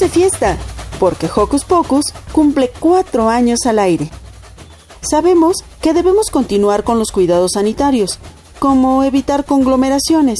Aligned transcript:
de 0.00 0.08
fiesta, 0.08 0.56
porque 0.98 1.28
Hocus 1.34 1.64
Pocus 1.64 2.06
cumple 2.32 2.72
cuatro 2.80 3.28
años 3.28 3.60
al 3.66 3.78
aire. 3.78 4.10
Sabemos 5.02 5.58
que 5.82 5.92
debemos 5.92 6.30
continuar 6.30 6.84
con 6.84 6.98
los 6.98 7.12
cuidados 7.12 7.52
sanitarios, 7.54 8.18
como 8.58 9.04
evitar 9.04 9.44
conglomeraciones. 9.44 10.38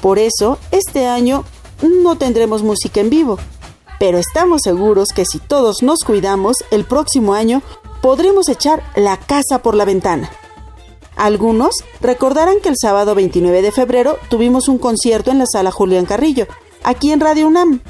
Por 0.00 0.18
eso, 0.18 0.58
este 0.70 1.06
año 1.06 1.44
no 1.82 2.16
tendremos 2.16 2.62
música 2.62 3.00
en 3.00 3.10
vivo, 3.10 3.38
pero 3.98 4.18
estamos 4.18 4.62
seguros 4.64 5.08
que 5.14 5.26
si 5.26 5.38
todos 5.38 5.82
nos 5.82 6.02
cuidamos, 6.02 6.56
el 6.70 6.84
próximo 6.84 7.34
año 7.34 7.62
podremos 8.00 8.48
echar 8.48 8.82
la 8.96 9.18
casa 9.18 9.62
por 9.62 9.74
la 9.74 9.84
ventana. 9.84 10.30
Algunos 11.16 11.76
recordarán 12.00 12.60
que 12.62 12.70
el 12.70 12.76
sábado 12.80 13.14
29 13.14 13.60
de 13.60 13.72
febrero 13.72 14.18
tuvimos 14.30 14.68
un 14.68 14.78
concierto 14.78 15.30
en 15.30 15.38
la 15.38 15.46
sala 15.46 15.70
Julián 15.70 16.06
Carrillo, 16.06 16.46
aquí 16.82 17.12
en 17.12 17.20
Radio 17.20 17.46
UNAM. 17.46 17.80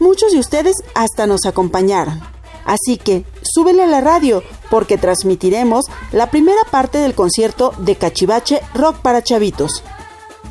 Muchos 0.00 0.32
de 0.32 0.38
ustedes 0.38 0.74
hasta 0.94 1.26
nos 1.26 1.44
acompañaron. 1.44 2.20
Así 2.64 2.96
que 2.96 3.24
súbele 3.42 3.82
a 3.82 3.86
la 3.86 4.00
radio 4.00 4.42
porque 4.70 4.96
transmitiremos 4.96 5.84
la 6.12 6.30
primera 6.30 6.62
parte 6.70 6.98
del 6.98 7.14
concierto 7.14 7.72
de 7.78 7.96
Cachivache 7.96 8.62
Rock 8.74 9.00
para 9.00 9.22
Chavitos. 9.22 9.82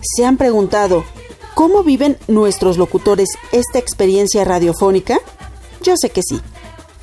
¿Se 0.01 0.23
han 0.23 0.37
preguntado 0.37 1.03
cómo 1.55 1.83
viven 1.83 2.17
nuestros 2.27 2.77
locutores 2.77 3.29
esta 3.51 3.79
experiencia 3.79 4.45
radiofónica? 4.45 5.19
Yo 5.81 5.95
sé 5.97 6.11
que 6.11 6.21
sí. 6.21 6.39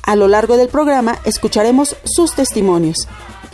A 0.03 0.15
lo 0.15 0.29
largo 0.29 0.55
del 0.55 0.69
programa 0.69 1.19
escucharemos 1.25 1.97
sus 2.05 2.33
testimonios. 2.33 3.09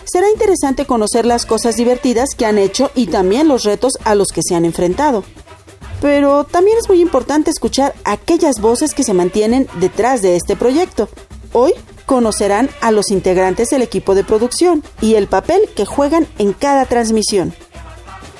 Será 0.05 0.29
interesante 0.29 0.85
conocer 0.85 1.25
las 1.25 1.47
cosas 1.47 1.77
divertidas 1.77 2.29
que 2.37 2.45
han 2.45 2.59
hecho 2.59 2.91
y 2.93 3.07
también 3.07 3.47
los 3.47 3.63
retos 3.63 3.93
a 4.03 4.13
los 4.13 4.27
que 4.27 4.41
se 4.47 4.53
han 4.53 4.65
enfrentado. 4.65 5.23
Pero 6.03 6.43
también 6.43 6.77
es 6.77 6.89
muy 6.89 6.99
importante 6.99 7.49
escuchar 7.49 7.95
aquellas 8.03 8.59
voces 8.59 8.93
que 8.93 9.05
se 9.05 9.13
mantienen 9.13 9.69
detrás 9.79 10.21
de 10.21 10.35
este 10.35 10.57
proyecto. 10.57 11.07
Hoy 11.53 11.71
conocerán 12.05 12.69
a 12.81 12.91
los 12.91 13.09
integrantes 13.09 13.69
del 13.69 13.83
equipo 13.83 14.13
de 14.13 14.25
producción 14.25 14.83
y 14.99 15.15
el 15.15 15.27
papel 15.27 15.61
que 15.73 15.85
juegan 15.85 16.27
en 16.39 16.51
cada 16.51 16.85
transmisión. 16.87 17.53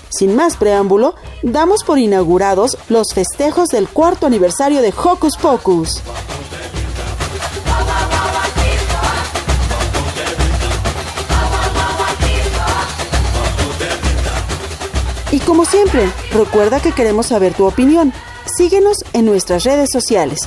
Sin 0.10 0.36
más 0.36 0.58
preámbulo, 0.58 1.16
damos 1.42 1.86
por 1.86 2.00
inaugurados 2.00 2.78
los 2.90 3.14
festejos 3.14 3.70
del 3.70 3.88
cuarto 3.88 4.28
aniversario 4.28 4.82
de 4.82 4.90
Hocus 4.90 5.38
Pocus. 5.38 6.02
Como 15.46 15.66
siempre, 15.66 16.10
recuerda 16.32 16.80
que 16.80 16.92
queremos 16.92 17.28
saber 17.28 17.54
tu 17.54 17.66
opinión. 17.66 18.14
Síguenos 18.58 18.98
en 19.14 19.26
nuestras 19.26 19.64
redes 19.64 19.90
sociales. 19.92 20.42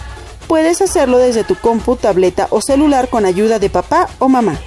Puedes 0.48 0.80
hacerlo 0.80 1.18
desde 1.18 1.44
tu 1.44 1.54
compu, 1.56 1.96
tableta 1.96 2.46
o 2.50 2.60
celular 2.60 3.08
con 3.08 3.24
ayuda 3.24 3.58
de 3.58 3.70
papá 3.70 4.08
o 4.18 4.28
mamá. 4.28 4.58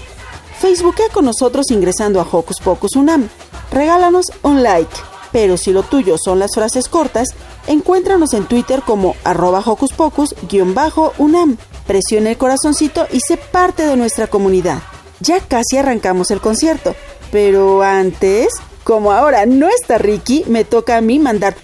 Facebookea 0.60 1.10
con 1.10 1.26
nosotros 1.26 1.72
ingresando 1.72 2.20
a 2.20 2.28
Hocus 2.30 2.60
Pocus 2.60 2.96
Unam. 2.96 3.30
Regálanos 3.72 4.26
un 4.42 4.62
like. 4.62 4.96
Pero 5.32 5.58
si 5.58 5.72
lo 5.72 5.84
tuyo 5.84 6.16
son 6.18 6.40
las 6.40 6.52
frases 6.54 6.90
cortas, 6.90 7.30
encuéntranos 7.68 8.34
en 8.34 8.46
Twitter 8.46 8.82
como 8.82 9.16
arroba 9.24 9.62
Hocus 9.64 9.94
Pocus-Unam. 9.94 11.58
Presiona 11.86 12.32
el 12.32 12.38
corazoncito 12.38 13.08
y 13.12 13.20
sé 13.20 13.38
parte 13.38 13.86
de 13.86 13.96
nuestra 13.96 14.28
comunidad. 14.28 14.80
Ya 15.20 15.40
casi 15.40 15.78
arrancamos 15.78 16.32
el 16.32 16.42
concierto, 16.42 16.96
pero 17.32 17.84
antes 17.84 18.50
como 18.90 19.12
ahora 19.12 19.46
no 19.46 19.70
está 19.70 20.00
Ricky, 20.00 20.46
me 20.48 20.64
toca 20.64 20.98
a 20.98 21.02
mí 21.02 21.20
mandar 21.20 21.56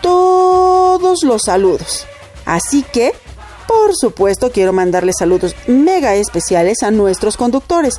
todos 0.00 1.24
los 1.24 1.42
saludos. 1.46 2.06
Así 2.44 2.84
que, 2.92 3.12
por 3.66 3.96
supuesto, 3.96 4.52
quiero 4.52 4.72
mandarle 4.72 5.10
saludos 5.12 5.56
mega 5.66 6.14
especiales 6.14 6.84
a 6.84 6.92
nuestros 6.92 7.36
conductores. 7.36 7.94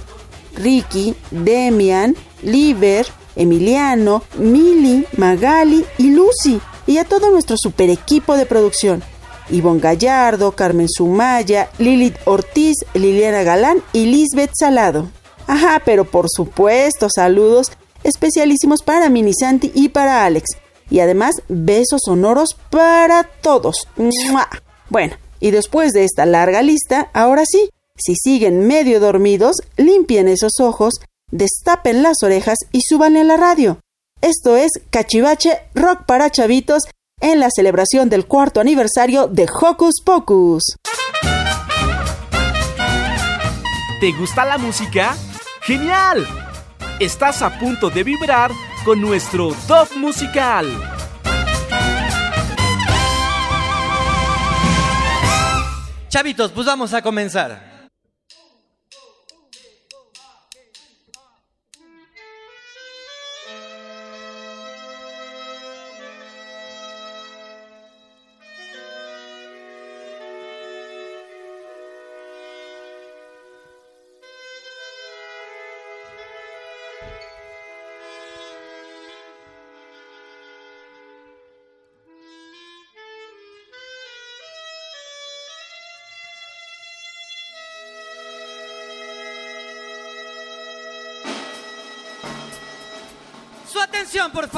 Ricky, 0.55 1.15
Demian, 1.31 2.15
Liber, 2.43 3.05
Emiliano, 3.35 4.23
Mili, 4.37 5.05
Magali 5.17 5.85
y 5.97 6.11
Lucy. 6.11 6.61
Y 6.87 6.97
a 6.97 7.03
todo 7.03 7.29
nuestro 7.29 7.57
super 7.57 7.89
equipo 7.89 8.37
de 8.37 8.45
producción. 8.45 9.03
Ivonne 9.49 9.81
Gallardo, 9.81 10.53
Carmen 10.53 10.87
Sumaya, 10.87 11.69
Lilith 11.77 12.15
Ortiz, 12.23 12.77
Liliana 12.93 13.43
Galán 13.43 13.83
y 13.91 14.05
Lisbeth 14.05 14.51
Salado. 14.57 15.09
Ajá, 15.45 15.81
pero 15.83 16.05
por 16.05 16.27
supuesto, 16.29 17.09
saludos 17.13 17.73
especialísimos 18.03 18.81
para 18.83 19.09
Mini 19.09 19.33
Santi 19.33 19.71
y 19.73 19.89
para 19.89 20.25
Alex. 20.25 20.45
Y 20.89 20.99
además, 20.99 21.35
besos 21.47 22.01
sonoros 22.05 22.55
para 22.69 23.23
todos. 23.23 23.87
Bueno, 24.89 25.15
y 25.39 25.51
después 25.51 25.93
de 25.93 26.03
esta 26.03 26.25
larga 26.25 26.61
lista, 26.61 27.09
ahora 27.13 27.43
sí, 27.45 27.69
si 27.97 28.15
siguen 28.15 28.67
medio 28.67 28.99
dormidos, 28.99 29.57
limpien 29.77 30.27
esos 30.27 30.59
ojos, 30.59 30.95
destapen 31.31 32.03
las 32.03 32.23
orejas 32.23 32.57
y 32.71 32.81
suban 32.81 33.15
a 33.15 33.23
la 33.23 33.37
radio. 33.37 33.79
Esto 34.21 34.55
es 34.55 34.71
Cachivache 34.89 35.59
Rock 35.73 36.05
para 36.05 36.29
Chavitos 36.29 36.83
en 37.21 37.39
la 37.39 37.49
celebración 37.49 38.09
del 38.09 38.25
cuarto 38.25 38.59
aniversario 38.59 39.27
de 39.27 39.47
Hocus 39.61 40.01
Pocus. 40.03 40.63
¿Te 43.99 44.11
gusta 44.13 44.45
la 44.45 44.57
música? 44.57 45.15
¡Genial! 45.61 46.40
Estás 47.05 47.41
a 47.41 47.57
punto 47.57 47.89
de 47.89 48.03
vibrar 48.03 48.51
con 48.85 49.01
nuestro 49.01 49.55
top 49.67 49.95
musical. 49.95 50.67
Chavitos, 56.09 56.51
pues 56.51 56.67
vamos 56.67 56.93
a 56.93 57.01
comenzar. 57.01 57.70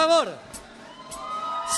Favor. 0.07 0.38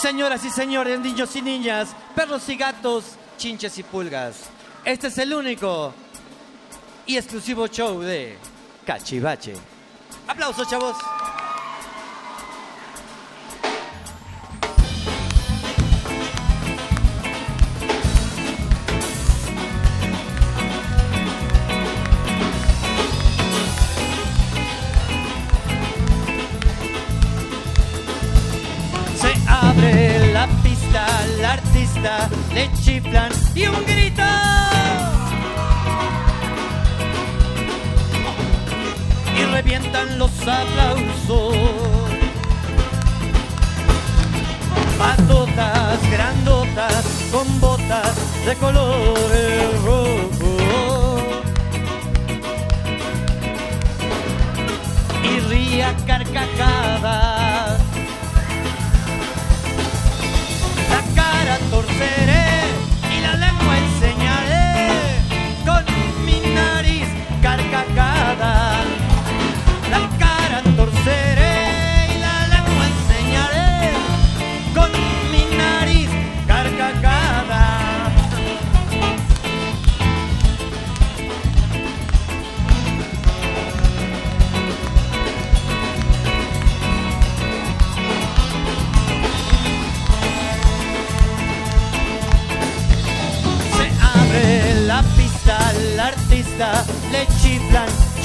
Señoras 0.01 0.44
y 0.44 0.50
señores, 0.50 1.00
niños 1.00 1.36
y 1.36 1.42
niñas, 1.42 1.95
perros 2.16 2.48
y 2.50 2.56
gatos, 2.56 3.06
chinches 3.38 3.77
y 3.77 3.83
pulgas. 3.83 4.50
Este 4.83 5.07
es 5.07 5.18
el 5.18 5.33
único 5.33 5.94
y 7.06 7.18
exclusivo 7.18 7.68
show 7.68 8.01
de 8.01 8.38
Cachivache. 8.86 9.56
Aplausos, 10.27 10.68
chavos. 10.68 10.95
Artista 32.06 32.30
le 32.54 32.69
chiflan 32.84 33.31
y 33.56 33.68
un 33.68 33.86
grito. 33.86 34.24
Y 39.38 39.46
revientan 39.46 40.19
los 40.19 40.31
aplausos. 40.42 41.56
Patotas 44.98 46.12
grandotas 46.12 47.06
con 47.31 47.60
botas 47.60 48.46
de 48.46 48.56
colores 48.56 49.81
rojos. 49.84 51.24
Y 55.24 55.40
ría 55.50 55.96
carcajadas. 56.06 57.35
seré. 61.98 62.35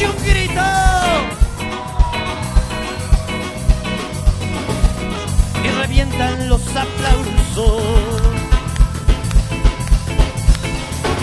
Y 0.01 0.05
un 0.05 0.17
grito. 0.25 0.63
Y 5.65 5.69
revientan 5.81 6.49
los 6.49 6.63
aplausos. 6.69 7.83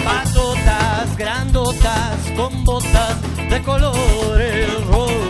Patotas 0.06 1.18
grandotas 1.18 2.18
con 2.36 2.64
botas 2.64 3.18
de 3.50 3.62
colores 3.64 4.86
rojos. 4.86 5.27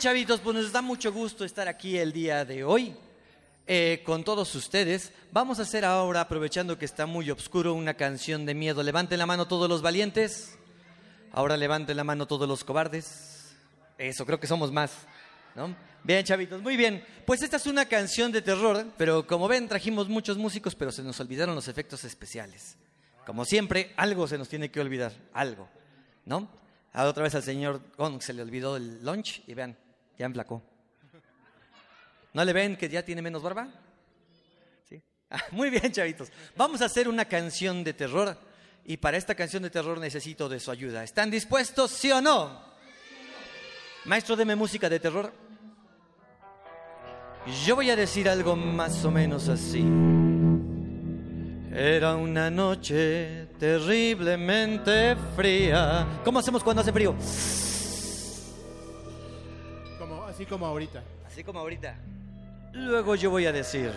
Chavitos, 0.00 0.40
pues 0.40 0.56
nos 0.56 0.72
da 0.72 0.80
mucho 0.80 1.12
gusto 1.12 1.44
estar 1.44 1.68
aquí 1.68 1.98
el 1.98 2.10
día 2.10 2.46
de 2.46 2.64
hoy 2.64 2.96
eh, 3.66 4.02
con 4.02 4.24
todos 4.24 4.54
ustedes. 4.54 5.12
Vamos 5.30 5.58
a 5.58 5.62
hacer 5.62 5.84
ahora, 5.84 6.22
aprovechando 6.22 6.78
que 6.78 6.86
está 6.86 7.04
muy 7.04 7.30
oscuro, 7.30 7.74
una 7.74 7.92
canción 7.92 8.46
de 8.46 8.54
miedo. 8.54 8.82
Levanten 8.82 9.18
la 9.18 9.26
mano 9.26 9.46
todos 9.46 9.68
los 9.68 9.82
valientes. 9.82 10.58
Ahora 11.32 11.58
levanten 11.58 11.98
la 11.98 12.04
mano 12.04 12.26
todos 12.26 12.48
los 12.48 12.64
cobardes. 12.64 13.54
Eso, 13.98 14.24
creo 14.24 14.40
que 14.40 14.46
somos 14.46 14.72
más. 14.72 14.90
¿no? 15.54 15.76
Bien, 16.02 16.24
chavitos, 16.24 16.62
muy 16.62 16.78
bien. 16.78 17.04
Pues 17.26 17.42
esta 17.42 17.58
es 17.58 17.66
una 17.66 17.84
canción 17.84 18.32
de 18.32 18.40
terror, 18.40 18.86
pero 18.96 19.26
como 19.26 19.48
ven, 19.48 19.68
trajimos 19.68 20.08
muchos 20.08 20.38
músicos, 20.38 20.74
pero 20.74 20.92
se 20.92 21.02
nos 21.02 21.20
olvidaron 21.20 21.54
los 21.54 21.68
efectos 21.68 22.04
especiales. 22.04 22.78
Como 23.26 23.44
siempre, 23.44 23.92
algo 23.98 24.26
se 24.26 24.38
nos 24.38 24.48
tiene 24.48 24.70
que 24.70 24.80
olvidar, 24.80 25.12
algo, 25.34 25.68
¿no? 26.24 26.48
A 26.94 27.04
otra 27.04 27.22
vez 27.22 27.34
al 27.34 27.42
señor 27.42 27.82
Gong 27.98 28.22
se 28.22 28.32
le 28.32 28.40
olvidó 28.40 28.76
el 28.76 29.04
lunch 29.04 29.42
y 29.46 29.52
vean, 29.52 29.76
ya 30.20 30.26
emplacó. 30.26 30.62
¿No 32.34 32.44
le 32.44 32.52
ven 32.52 32.76
que 32.76 32.90
ya 32.90 33.02
tiene 33.02 33.22
menos 33.22 33.42
barba? 33.42 33.68
Sí. 34.86 35.02
Ah, 35.30 35.42
muy 35.52 35.70
bien, 35.70 35.90
chavitos. 35.90 36.30
Vamos 36.56 36.82
a 36.82 36.84
hacer 36.84 37.08
una 37.08 37.24
canción 37.24 37.82
de 37.82 37.94
terror 37.94 38.36
y 38.84 38.98
para 38.98 39.16
esta 39.16 39.34
canción 39.34 39.62
de 39.62 39.70
terror 39.70 39.98
necesito 39.98 40.46
de 40.46 40.60
su 40.60 40.70
ayuda. 40.70 41.02
¿Están 41.02 41.30
dispuestos, 41.30 41.90
sí 41.92 42.12
o 42.12 42.20
no? 42.20 42.62
Maestro, 44.04 44.36
deme 44.36 44.54
música 44.54 44.90
de 44.90 45.00
terror. 45.00 45.32
Yo 47.64 47.76
voy 47.76 47.88
a 47.88 47.96
decir 47.96 48.28
algo 48.28 48.54
más 48.54 49.02
o 49.06 49.10
menos 49.10 49.48
así. 49.48 49.82
Era 51.72 52.14
una 52.14 52.50
noche 52.50 53.46
terriblemente 53.58 55.16
fría. 55.34 56.20
¿Cómo 56.22 56.40
hacemos 56.40 56.62
cuando 56.62 56.82
hace 56.82 56.92
frío? 56.92 57.16
Así 60.40 60.46
como 60.48 60.64
ahorita. 60.64 61.02
Así 61.26 61.44
como 61.44 61.60
ahorita. 61.60 61.96
Luego 62.72 63.14
yo 63.14 63.28
voy 63.30 63.44
a 63.44 63.52
decir, 63.52 63.92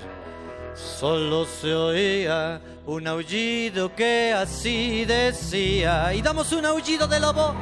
solo 0.75 1.45
se 1.45 1.73
oía 1.73 2.59
un 2.85 3.07
aullido 3.07 3.95
que 3.95 4.33
así 4.33 5.05
decía. 5.05 6.13
Y 6.13 6.21
damos 6.21 6.51
un 6.51 6.65
aullido 6.65 7.07
de 7.07 7.21
lobo. 7.21 7.55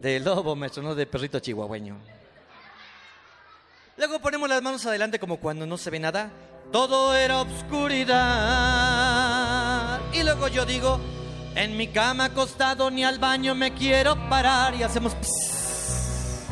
De 0.00 0.20
lobo, 0.20 0.56
maestro, 0.56 0.82
no 0.82 0.94
de 0.94 1.04
perrito 1.04 1.38
chihuahueño. 1.38 1.98
Luego 3.98 4.20
ponemos 4.20 4.48
las 4.48 4.62
manos 4.62 4.86
adelante 4.86 5.18
como 5.18 5.36
cuando 5.36 5.66
no 5.66 5.76
se 5.76 5.90
ve 5.90 6.00
nada. 6.00 6.30
Todo 6.72 7.14
era 7.14 7.42
obscuridad. 7.42 8.16
Y 10.14 10.22
luego 10.22 10.48
yo 10.48 10.64
digo, 10.64 10.98
en 11.58 11.76
mi 11.76 11.88
cama 11.88 12.26
acostado 12.26 12.88
ni 12.88 13.02
al 13.04 13.18
baño 13.18 13.54
me 13.54 13.74
quiero 13.74 14.16
parar. 14.28 14.74
Y 14.76 14.84
hacemos... 14.84 15.14
pss. 15.14 16.46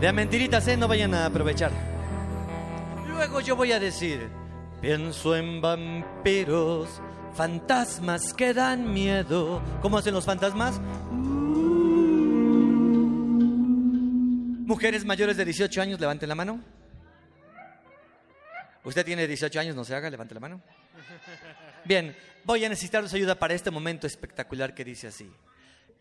De 0.00 0.12
mentiritas, 0.12 0.66
¿eh? 0.68 0.76
No 0.76 0.88
vayan 0.88 1.14
a 1.14 1.26
aprovechar. 1.26 1.70
Luego 3.06 3.40
yo 3.40 3.54
voy 3.54 3.72
a 3.72 3.78
decir, 3.78 4.28
pienso 4.80 5.36
en 5.36 5.60
vampiros, 5.60 6.88
fantasmas 7.34 8.32
que 8.32 8.52
dan 8.54 8.92
miedo. 8.92 9.62
¿Cómo 9.80 9.98
hacen 9.98 10.14
los 10.14 10.24
fantasmas? 10.24 10.80
Mujeres 14.66 15.04
mayores 15.04 15.36
de 15.36 15.44
18 15.44 15.82
años, 15.82 16.00
levanten 16.00 16.28
la 16.28 16.34
mano. 16.34 16.58
Usted 18.82 19.04
tiene 19.04 19.28
18 19.28 19.60
años, 19.60 19.76
no 19.76 19.84
se 19.84 19.94
haga, 19.94 20.10
levante 20.10 20.34
la 20.34 20.40
mano. 20.40 20.60
Bien, 21.84 22.16
voy 22.44 22.64
a 22.64 22.68
necesitar 22.68 23.08
su 23.08 23.16
ayuda 23.16 23.34
para 23.34 23.54
este 23.54 23.70
momento 23.70 24.06
espectacular 24.06 24.74
que 24.74 24.84
dice 24.84 25.08
así. 25.08 25.30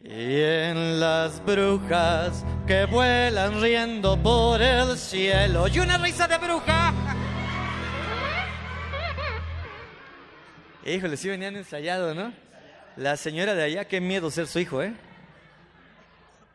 Y 0.04 0.42
en 0.42 1.00
las 1.00 1.44
brujas 1.46 2.44
que 2.66 2.86
vuelan 2.86 3.62
riendo 3.62 4.18
por 4.18 4.62
el 4.62 4.98
cielo. 4.98 5.68
Y 5.68 5.80
una 5.80 5.98
risa 5.98 6.28
de 6.28 6.38
bruja. 6.38 6.94
Híjole, 10.86 11.18
sí 11.18 11.30
venían 11.30 11.56
ensayado, 11.56 12.16
¿no? 12.16 12.34
La 12.98 13.16
señora 13.16 13.54
de 13.54 13.64
allá, 13.64 13.86
qué 13.86 14.02
miedo 14.02 14.32
ser 14.32 14.48
su 14.48 14.60
hijo, 14.60 14.82
¿eh? 14.82 14.94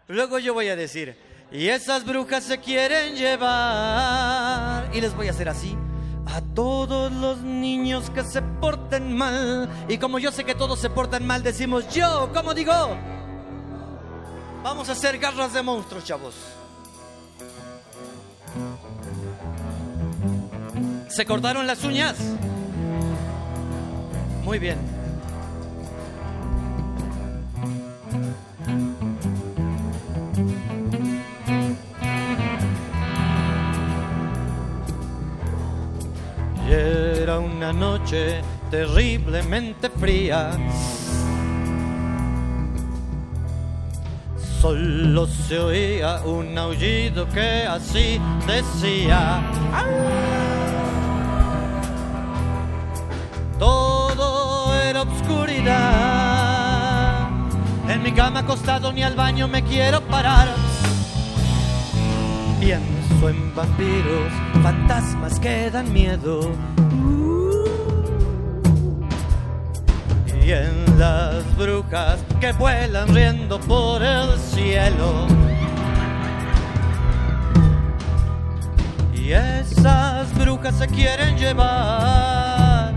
Luego 0.09 0.39
yo 0.39 0.53
voy 0.53 0.69
a 0.69 0.77
decir, 0.77 1.17
y 1.51 1.69
esas 1.69 2.05
brujas 2.05 2.45
se 2.45 2.59
quieren 2.59 3.15
llevar. 3.15 4.91
Y 4.93 5.01
les 5.01 5.15
voy 5.15 5.29
a 5.29 5.31
hacer 5.31 5.49
así. 5.49 5.77
A 6.37 6.43
todos 6.43 7.11
los 7.11 7.39
niños 7.39 8.11
que 8.11 8.23
se 8.23 8.43
porten 8.43 9.17
mal. 9.17 9.71
Y 9.89 9.97
como 9.97 10.19
yo 10.19 10.31
sé 10.31 10.45
que 10.45 10.55
todos 10.55 10.79
se 10.79 10.91
portan 10.91 11.27
mal, 11.27 11.43
decimos 11.43 11.89
yo, 11.89 12.31
¿cómo 12.35 12.53
digo? 12.53 12.75
Vamos 14.63 14.91
a 14.91 14.93
hacer 14.93 15.17
garras 15.17 15.55
de 15.55 15.63
monstruos, 15.63 16.05
chavos. 16.05 16.35
¿Se 21.09 21.25
cortaron 21.25 21.67
las 21.67 21.83
uñas? 21.85 22.19
Muy 24.45 24.59
bien. 24.59 24.96
Una 37.71 37.73
noche 37.73 38.43
terriblemente 38.71 39.91
fría. 39.91 40.53
Solo 44.61 45.27
se 45.27 45.59
oía 45.59 46.21
un 46.25 46.57
aullido 46.57 47.29
que 47.29 47.65
así 47.67 48.21
decía. 48.47 49.43
Todo 53.59 54.73
era 54.75 55.03
obscuridad. 55.03 56.07
En 57.89 58.01
mi 58.03 58.13
cama 58.13 58.41
acostado 58.41 58.93
ni 58.93 59.03
al 59.03 59.17
baño 59.17 59.49
me 59.49 59.65
quiero 59.65 60.03
parar. 60.03 60.49
Pienso 62.61 63.29
en 63.29 63.53
vampiros, 63.57 64.33
fantasmas 64.63 65.41
que 65.41 65.69
dan 65.71 65.93
miedo. 65.93 66.53
Y 70.47 70.53
en 70.53 70.97
las 70.97 71.43
brujas 71.57 72.21
que 72.41 72.53
vuelan 72.53 73.13
riendo 73.13 73.59
por 73.59 74.01
el 74.01 74.39
cielo. 74.39 75.27
Y 79.13 79.33
esas 79.33 80.33
brujas 80.39 80.77
se 80.77 80.87
quieren 80.87 81.37
llevar 81.37 82.95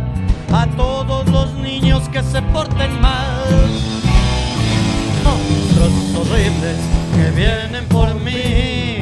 a 0.54 0.68
todos 0.78 1.28
los 1.30 1.52
niños 1.56 2.08
que 2.10 2.22
se 2.22 2.40
porten 2.54 3.02
mal. 3.02 3.48
Monstruos 5.24 6.28
horribles 6.28 6.78
que 7.16 7.32
vienen 7.32 7.86
por 7.88 8.14
mí, 8.14 9.00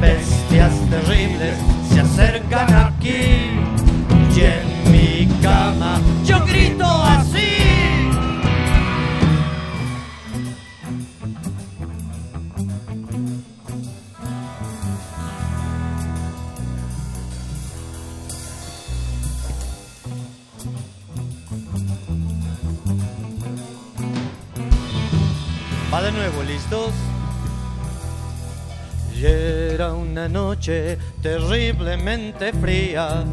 bestias 0.00 0.74
terribles 0.90 1.56
se 1.92 2.00
acercan 2.02 2.72
aquí. 2.72 3.50
Y 4.36 4.40
en 4.42 4.92
mi 4.92 5.26
cama 5.42 5.98
yo 6.24 6.38
grito 6.46 6.99
Va 25.92 26.02
de 26.02 26.12
nuevo, 26.12 26.42
¿listos? 26.44 26.92
Y 29.12 29.26
era 29.26 29.92
una 29.92 30.28
noche 30.28 30.96
terriblemente 31.20 32.52
fría. 32.52 33.24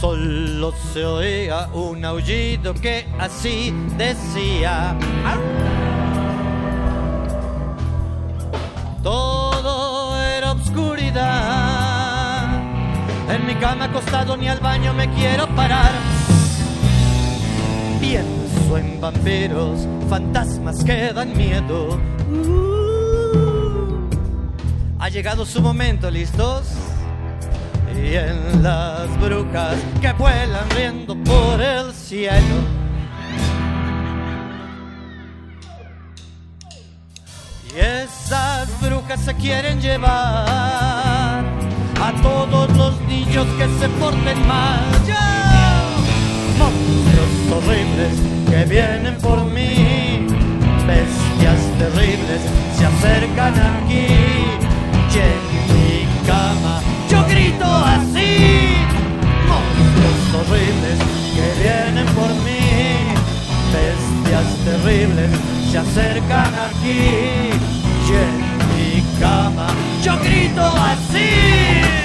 Solo 0.00 0.72
se 0.92 1.04
oía 1.04 1.68
un 1.74 2.02
aullido 2.02 2.72
que 2.72 3.06
así 3.18 3.74
decía. 3.98 4.96
Todo 9.02 10.22
era 10.22 10.52
obscuridad. 10.52 12.62
En 13.28 13.46
mi 13.46 13.54
cama 13.56 13.84
acostado 13.84 14.34
ni 14.36 14.48
al 14.48 14.60
baño 14.60 14.94
me 14.94 15.10
quiero 15.10 15.46
parar. 15.54 16.11
En 18.76 19.00
vampiros, 19.00 19.86
fantasmas 20.08 20.82
que 20.82 21.12
dan 21.12 21.36
miedo. 21.36 22.00
Uh, 22.30 24.08
ha 24.98 25.10
llegado 25.10 25.44
su 25.44 25.60
momento, 25.60 26.10
¿listos? 26.10 26.68
Y 27.94 28.14
en 28.14 28.62
las 28.62 29.08
brujas 29.20 29.76
que 30.00 30.12
vuelan 30.14 30.70
riendo 30.70 31.14
por 31.22 31.60
el 31.60 31.92
cielo. 31.92 32.56
Y 37.68 37.78
esas 37.78 38.80
brujas 38.80 39.20
se 39.20 39.34
quieren 39.34 39.82
llevar 39.82 41.44
a 42.00 42.12
todos 42.22 42.74
los 42.76 43.00
niños 43.02 43.46
que 43.58 43.68
se 43.78 43.88
porten 44.00 44.48
mal. 44.48 44.80
¡Ya! 45.06 45.84
Monstruos 46.58 47.64
horribles 47.66 48.41
que 48.52 48.64
vienen 48.66 49.16
por 49.16 49.42
mí, 49.46 50.26
bestias 50.86 51.60
terribles 51.78 52.42
se 52.76 52.84
acercan 52.84 53.54
aquí. 53.54 54.06
Y 55.08 55.18
en 55.30 55.40
mi 55.72 56.26
cama 56.26 56.82
yo 57.08 57.24
grito 57.28 57.64
así. 57.64 58.76
Monstruos 59.48 60.20
horribles 60.38 60.98
que 61.34 61.46
vienen 61.62 62.06
por 62.14 62.28
mí, 62.44 62.64
bestias 63.72 64.48
terribles 64.66 65.30
se 65.70 65.78
acercan 65.78 66.52
aquí. 66.68 67.00
Y 68.06 68.12
en 68.26 68.36
mi 68.68 69.18
cama 69.18 69.68
yo 70.04 70.18
grito 70.18 70.62
así. 70.62 72.01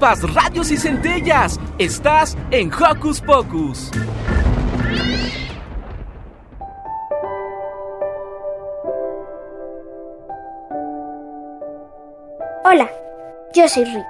Radios 0.00 0.70
y 0.70 0.78
centellas. 0.78 1.60
Estás 1.78 2.34
en 2.50 2.72
Hocus 2.72 3.20
Pocus. 3.20 3.90
Hola, 12.64 12.90
yo 13.52 13.68
soy 13.68 13.84
Ricky. 13.84 14.00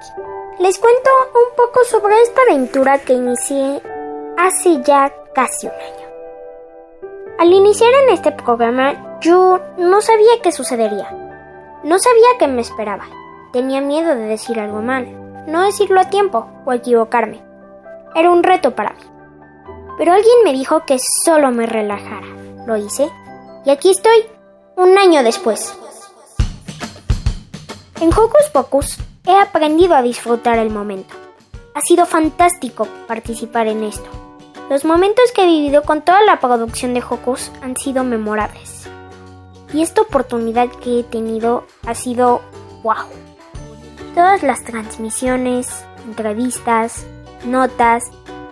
Les 0.60 0.78
cuento 0.78 1.10
un 1.34 1.56
poco 1.56 1.82
sobre 1.90 2.22
esta 2.22 2.40
aventura 2.42 3.00
que 3.00 3.14
inicié 3.14 3.82
hace 4.38 4.80
ya 4.84 5.12
casi 5.34 5.66
un 5.66 5.72
año. 5.72 6.08
Al 7.40 7.52
iniciar 7.52 7.90
en 8.04 8.10
este 8.10 8.30
programa, 8.30 9.18
yo 9.20 9.58
no 9.76 10.00
sabía 10.00 10.40
qué 10.40 10.52
sucedería. 10.52 11.10
No 11.82 11.98
sabía 11.98 12.28
qué 12.38 12.46
me 12.46 12.60
esperaba. 12.60 13.06
Tenía 13.52 13.80
miedo 13.80 14.14
de 14.14 14.26
decir 14.26 14.60
algo 14.60 14.82
mal, 14.82 15.19
no 15.46 15.64
decirlo 15.64 16.00
a 16.00 16.10
tiempo 16.10 16.46
o 16.64 16.72
equivocarme. 16.72 17.42
Era 18.14 18.30
un 18.30 18.42
reto 18.42 18.74
para 18.74 18.92
mí. 18.92 19.02
Pero 19.98 20.12
alguien 20.12 20.44
me 20.44 20.52
dijo 20.52 20.84
que 20.86 20.98
solo 21.24 21.50
me 21.50 21.66
relajara. 21.66 22.26
Lo 22.66 22.76
hice 22.76 23.10
y 23.64 23.70
aquí 23.70 23.90
estoy, 23.90 24.24
un 24.76 24.96
año 24.96 25.22
después. 25.22 25.74
En 28.00 28.08
Hocus 28.08 28.48
Pocus 28.52 28.96
he 29.26 29.38
aprendido 29.38 29.94
a 29.94 30.02
disfrutar 30.02 30.58
el 30.58 30.70
momento. 30.70 31.14
Ha 31.74 31.82
sido 31.82 32.06
fantástico 32.06 32.88
participar 33.06 33.66
en 33.66 33.84
esto. 33.84 34.08
Los 34.70 34.84
momentos 34.84 35.32
que 35.32 35.42
he 35.42 35.46
vivido 35.46 35.82
con 35.82 36.02
toda 36.02 36.22
la 36.22 36.40
producción 36.40 36.94
de 36.94 37.02
Hocus 37.02 37.50
han 37.60 37.76
sido 37.76 38.02
memorables. 38.04 38.88
Y 39.74 39.82
esta 39.82 40.00
oportunidad 40.00 40.68
que 40.68 41.00
he 41.00 41.02
tenido 41.02 41.64
ha 41.86 41.94
sido 41.94 42.40
wow. 42.82 43.06
Todas 44.14 44.42
las 44.42 44.62
transmisiones, 44.64 45.84
entrevistas, 46.04 47.06
notas, 47.44 48.04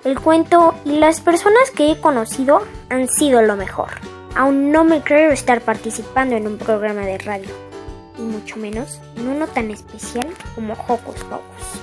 el 0.04 0.18
cuento 0.20 0.74
y 0.84 0.92
las 0.98 1.20
personas 1.20 1.70
que 1.70 1.90
he 1.90 2.00
conocido 2.00 2.62
han 2.88 3.08
sido 3.08 3.42
lo 3.42 3.56
mejor. 3.56 3.90
Aún 4.36 4.70
no 4.70 4.84
me 4.84 5.02
creo 5.02 5.30
estar 5.32 5.60
participando 5.60 6.36
en 6.36 6.46
un 6.46 6.58
programa 6.58 7.00
de 7.00 7.18
radio, 7.18 7.50
y 8.18 8.22
mucho 8.22 8.56
menos 8.56 9.00
en 9.16 9.28
uno 9.28 9.46
tan 9.48 9.70
especial 9.70 10.28
como 10.54 10.74
Hocus 10.74 11.24
Pocus. 11.24 11.82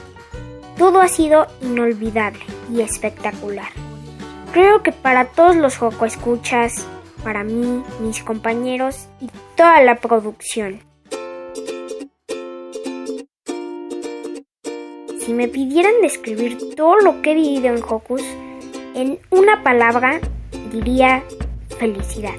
Todo 0.78 1.02
ha 1.02 1.08
sido 1.08 1.48
inolvidable 1.62 2.46
y 2.72 2.82
espectacular. 2.82 3.70
Creo 4.54 4.84
que 4.84 4.94
para 4.94 5.26
todos 5.26 5.56
los 5.58 5.78
Joco 5.78 6.06
escuchas, 6.06 6.86
para 7.26 7.44
mí, 7.44 7.84
mis 8.00 8.24
compañeros 8.24 9.08
y 9.20 9.30
toda 9.58 9.82
la 9.82 9.96
producción. 9.96 10.85
Si 15.26 15.34
me 15.34 15.48
pidieran 15.48 16.02
describir 16.04 16.76
todo 16.76 16.98
lo 17.00 17.24
que 17.24 17.32
he 17.32 17.34
vivido 17.34 17.76
en 17.76 17.82
Hocus, 17.82 18.22
en 18.94 19.18
una 19.32 19.64
palabra 19.64 20.22
diría 20.72 21.24
felicidad. 21.80 22.36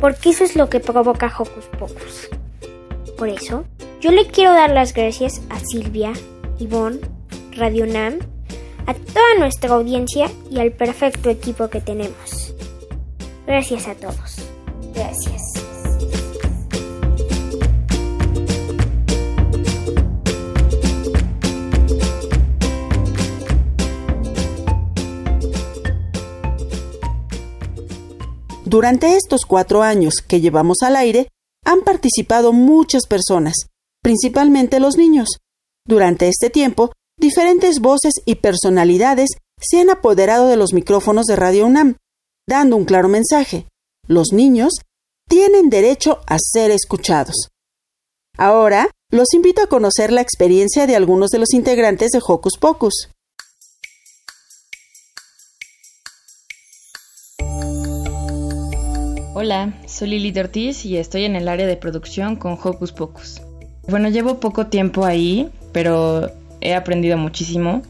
Porque 0.00 0.30
eso 0.30 0.42
es 0.42 0.56
lo 0.56 0.68
que 0.68 0.80
provoca 0.80 1.32
Hocus 1.38 1.66
Pocus. 1.78 2.28
Por 3.16 3.28
eso, 3.28 3.64
yo 4.00 4.10
le 4.10 4.26
quiero 4.26 4.54
dar 4.54 4.70
las 4.70 4.92
gracias 4.92 5.40
a 5.48 5.60
Silvia, 5.60 6.12
Ivonne, 6.58 6.98
Radio 7.52 7.86
Nam, 7.86 8.18
a 8.86 8.94
toda 8.94 9.38
nuestra 9.38 9.72
audiencia 9.72 10.28
y 10.50 10.58
al 10.58 10.72
perfecto 10.72 11.30
equipo 11.30 11.68
que 11.68 11.80
tenemos. 11.80 12.54
Gracias 13.46 13.86
a 13.86 13.94
todos. 13.94 14.50
Gracias. 14.92 15.45
Durante 28.76 29.16
estos 29.16 29.46
cuatro 29.46 29.82
años 29.82 30.16
que 30.16 30.42
llevamos 30.42 30.82
al 30.82 30.96
aire, 30.96 31.30
han 31.64 31.80
participado 31.80 32.52
muchas 32.52 33.06
personas, 33.06 33.54
principalmente 34.02 34.80
los 34.80 34.98
niños. 34.98 35.30
Durante 35.86 36.28
este 36.28 36.50
tiempo, 36.50 36.92
diferentes 37.18 37.80
voces 37.80 38.12
y 38.26 38.34
personalidades 38.34 39.30
se 39.58 39.80
han 39.80 39.88
apoderado 39.88 40.48
de 40.48 40.58
los 40.58 40.74
micrófonos 40.74 41.24
de 41.24 41.36
Radio 41.36 41.64
UNAM, 41.64 41.96
dando 42.46 42.76
un 42.76 42.84
claro 42.84 43.08
mensaje. 43.08 43.66
Los 44.06 44.34
niños 44.34 44.74
tienen 45.26 45.70
derecho 45.70 46.20
a 46.26 46.36
ser 46.38 46.70
escuchados. 46.70 47.48
Ahora, 48.36 48.90
los 49.10 49.32
invito 49.32 49.62
a 49.62 49.68
conocer 49.68 50.12
la 50.12 50.20
experiencia 50.20 50.86
de 50.86 50.96
algunos 50.96 51.30
de 51.30 51.38
los 51.38 51.54
integrantes 51.54 52.10
de 52.10 52.20
Hocus 52.22 52.58
Pocus. 52.60 53.08
Hola, 59.38 59.74
soy 59.86 60.08
Lili 60.08 60.32
Ortiz 60.38 60.86
y 60.86 60.96
estoy 60.96 61.24
en 61.26 61.36
el 61.36 61.46
área 61.48 61.66
de 61.66 61.76
producción 61.76 62.36
con 62.36 62.52
Hocus 62.52 62.92
Pocus. 62.92 63.42
Bueno, 63.86 64.08
llevo 64.08 64.40
poco 64.40 64.68
tiempo 64.68 65.04
ahí, 65.04 65.50
pero 65.72 66.30
he 66.62 66.74
aprendido 66.74 67.18
muchísimo. 67.18 67.82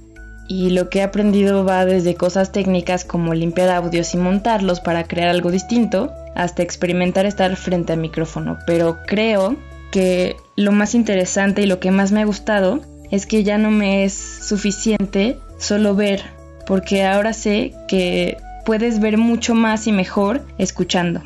Y 0.48 0.70
lo 0.70 0.90
que 0.90 0.98
he 0.98 1.02
aprendido 1.04 1.64
va 1.64 1.84
desde 1.84 2.16
cosas 2.16 2.50
técnicas 2.50 3.04
como 3.04 3.32
limpiar 3.32 3.68
audios 3.68 4.12
y 4.12 4.16
montarlos 4.16 4.80
para 4.80 5.04
crear 5.04 5.28
algo 5.28 5.52
distinto, 5.52 6.10
hasta 6.34 6.64
experimentar 6.64 7.26
estar 7.26 7.54
frente 7.54 7.92
al 7.92 8.00
micrófono. 8.00 8.58
Pero 8.66 8.98
creo 9.06 9.54
que 9.92 10.34
lo 10.56 10.72
más 10.72 10.96
interesante 10.96 11.62
y 11.62 11.66
lo 11.66 11.78
que 11.78 11.92
más 11.92 12.10
me 12.10 12.22
ha 12.22 12.26
gustado 12.26 12.80
es 13.12 13.24
que 13.24 13.44
ya 13.44 13.56
no 13.56 13.70
me 13.70 14.02
es 14.02 14.14
suficiente 14.14 15.38
solo 15.58 15.94
ver, 15.94 16.24
porque 16.66 17.04
ahora 17.04 17.32
sé 17.32 17.72
que 17.86 18.36
puedes 18.64 18.98
ver 18.98 19.16
mucho 19.16 19.54
más 19.54 19.86
y 19.86 19.92
mejor 19.92 20.44
escuchando. 20.58 21.22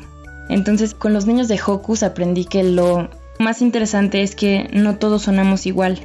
Entonces 0.51 0.93
con 0.93 1.13
los 1.13 1.25
niños 1.25 1.47
de 1.47 1.59
Hocus 1.65 2.03
aprendí 2.03 2.43
que 2.43 2.61
lo 2.61 3.09
más 3.39 3.61
interesante 3.61 4.21
es 4.21 4.35
que 4.35 4.69
no 4.73 4.97
todos 4.97 5.23
sonamos 5.23 5.65
igual. 5.65 5.97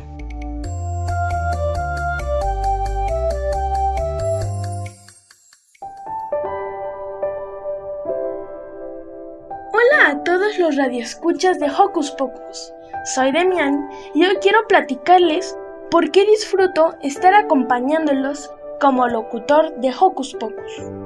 Hola 9.72 10.10
a 10.10 10.22
todos 10.22 10.56
los 10.60 10.76
radioescuchas 10.76 11.58
de 11.58 11.68
Hocus 11.68 12.12
Pocus. 12.12 12.72
Soy 13.16 13.32
Demian 13.32 13.90
y 14.14 14.26
hoy 14.26 14.36
quiero 14.40 14.60
platicarles 14.68 15.58
por 15.90 16.12
qué 16.12 16.24
disfruto 16.24 16.94
estar 17.02 17.34
acompañándolos 17.34 18.48
como 18.80 19.08
locutor 19.08 19.74
de 19.80 19.92
Hocus 19.98 20.34
Pocus. 20.34 21.05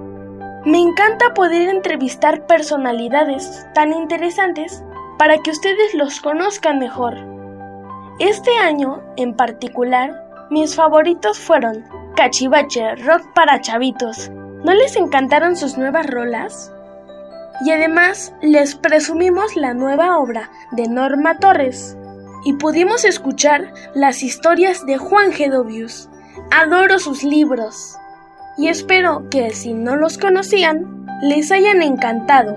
Me 0.67 0.79
encanta 0.79 1.33
poder 1.33 1.71
entrevistar 1.71 2.47
personalidades 2.47 3.67
tan 3.73 3.95
interesantes 3.95 4.85
para 5.17 5.39
que 5.39 5.51
ustedes 5.51 5.95
los 5.95 6.21
conozcan 6.21 6.79
mejor. 6.79 7.17
Este 8.19 8.59
año, 8.59 9.03
en 9.17 9.35
particular, 9.35 10.23
mis 10.51 10.75
favoritos 10.75 11.39
fueron 11.39 11.87
Cachivache, 12.15 12.95
Rock 12.97 13.33
para 13.33 13.63
Chavitos. 13.63 14.29
¿No 14.63 14.75
les 14.75 14.97
encantaron 14.97 15.57
sus 15.57 15.79
nuevas 15.79 16.07
rolas? 16.07 16.71
Y 17.65 17.71
además 17.71 18.35
les 18.43 18.75
presumimos 18.75 19.57
la 19.57 19.73
nueva 19.73 20.19
obra 20.19 20.51
de 20.73 20.89
Norma 20.89 21.39
Torres 21.39 21.97
y 22.45 22.53
pudimos 22.53 23.07
escuchar 23.07 23.73
las 23.95 24.23
historias 24.23 24.85
de 24.85 24.99
Juan 24.99 25.33
Gedovius. 25.33 26.11
Adoro 26.51 26.99
sus 26.99 27.23
libros 27.23 27.97
y 28.57 28.69
espero 28.69 29.29
que 29.31 29.51
si 29.51 29.73
no 29.73 29.97
los 29.97 30.19
conocían, 30.19 31.07
les 31.23 31.51
hayan 31.53 31.83
encantado. 31.83 32.57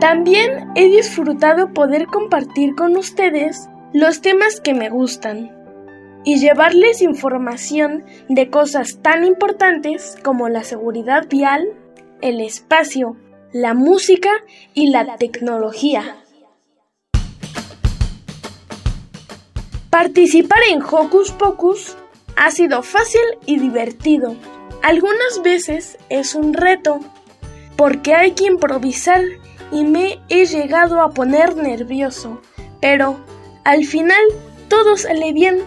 También 0.00 0.68
he 0.74 0.88
disfrutado 0.88 1.72
poder 1.72 2.06
compartir 2.06 2.74
con 2.74 2.96
ustedes 2.96 3.68
los 3.92 4.20
temas 4.20 4.60
que 4.60 4.74
me 4.74 4.88
gustan 4.88 5.52
y 6.24 6.38
llevarles 6.38 7.02
información 7.02 8.04
de 8.28 8.50
cosas 8.50 8.98
tan 9.02 9.24
importantes 9.24 10.16
como 10.22 10.48
la 10.48 10.64
seguridad 10.64 11.26
vial, 11.28 11.68
el 12.20 12.40
espacio, 12.40 13.16
la 13.52 13.74
música 13.74 14.30
y 14.74 14.88
la 14.88 15.16
tecnología. 15.16 16.21
Participar 19.92 20.60
en 20.70 20.80
Hocus 20.82 21.32
Pocus 21.32 21.98
ha 22.36 22.50
sido 22.50 22.82
fácil 22.82 23.20
y 23.44 23.58
divertido. 23.58 24.34
Algunas 24.82 25.42
veces 25.44 25.98
es 26.08 26.34
un 26.34 26.54
reto, 26.54 27.00
porque 27.76 28.14
hay 28.14 28.32
que 28.32 28.46
improvisar 28.46 29.20
y 29.70 29.84
me 29.84 30.18
he 30.30 30.46
llegado 30.46 31.02
a 31.02 31.10
poner 31.10 31.56
nervioso, 31.56 32.40
pero 32.80 33.18
al 33.64 33.84
final 33.84 34.22
todo 34.68 34.96
sale 34.96 35.34
bien, 35.34 35.58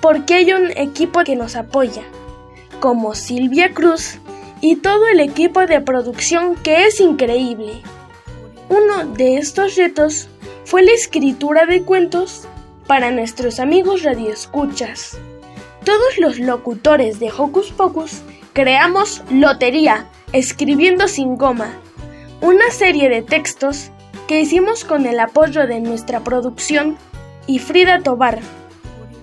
porque 0.00 0.34
hay 0.34 0.52
un 0.52 0.72
equipo 0.72 1.22
que 1.22 1.36
nos 1.36 1.54
apoya, 1.54 2.02
como 2.80 3.14
Silvia 3.14 3.72
Cruz 3.72 4.18
y 4.60 4.74
todo 4.74 5.06
el 5.06 5.20
equipo 5.20 5.66
de 5.66 5.80
producción 5.80 6.56
que 6.56 6.86
es 6.86 6.98
increíble. 6.98 7.80
Uno 8.68 9.06
de 9.14 9.36
estos 9.36 9.76
retos 9.76 10.28
fue 10.64 10.82
la 10.82 10.90
escritura 10.90 11.64
de 11.64 11.84
cuentos 11.84 12.48
para 12.86 13.10
nuestros 13.10 13.60
amigos 13.60 14.02
radioescuchas. 14.02 15.18
Todos 15.84 16.18
los 16.18 16.38
locutores 16.38 17.18
de 17.18 17.30
Hocus 17.36 17.70
Pocus 17.70 18.22
creamos 18.52 19.22
Lotería, 19.30 20.06
escribiendo 20.32 21.08
sin 21.08 21.36
goma, 21.36 21.72
una 22.40 22.70
serie 22.70 23.08
de 23.08 23.22
textos 23.22 23.90
que 24.26 24.40
hicimos 24.40 24.84
con 24.84 25.06
el 25.06 25.18
apoyo 25.20 25.66
de 25.66 25.80
nuestra 25.80 26.20
producción 26.20 26.96
y 27.46 27.58
Frida 27.58 28.00
Tobar, 28.00 28.40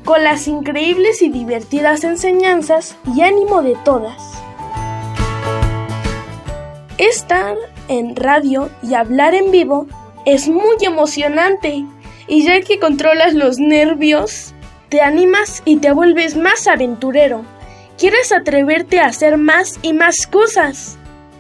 con 0.03 0.23
las 0.23 0.47
increíbles 0.47 1.21
y 1.21 1.29
divertidas 1.29 2.03
enseñanzas 2.03 2.95
y 3.15 3.21
ánimo 3.21 3.61
de 3.61 3.75
todas. 3.85 4.21
Estar 6.97 7.55
en 7.87 8.15
radio 8.15 8.69
y 8.83 8.93
hablar 8.93 9.33
en 9.33 9.51
vivo 9.51 9.87
es 10.25 10.49
muy 10.49 10.75
emocionante 10.81 11.85
y 12.29 12.43
ya 12.43 12.61
que 12.61 12.79
controlas 12.79 13.33
los 13.33 13.57
nervios, 13.57 14.53
te 14.87 15.01
animas 15.01 15.61
y 15.65 15.77
te 15.77 15.91
vuelves 15.91 16.37
más 16.37 16.67
aventurero 16.67 17.43
quieres 17.99 18.31
atreverte 18.31 19.01
a 19.01 19.07
hacer 19.07 19.37
más 19.37 19.77
y 19.81 19.93
más 19.93 20.25
cosas. 20.25 20.97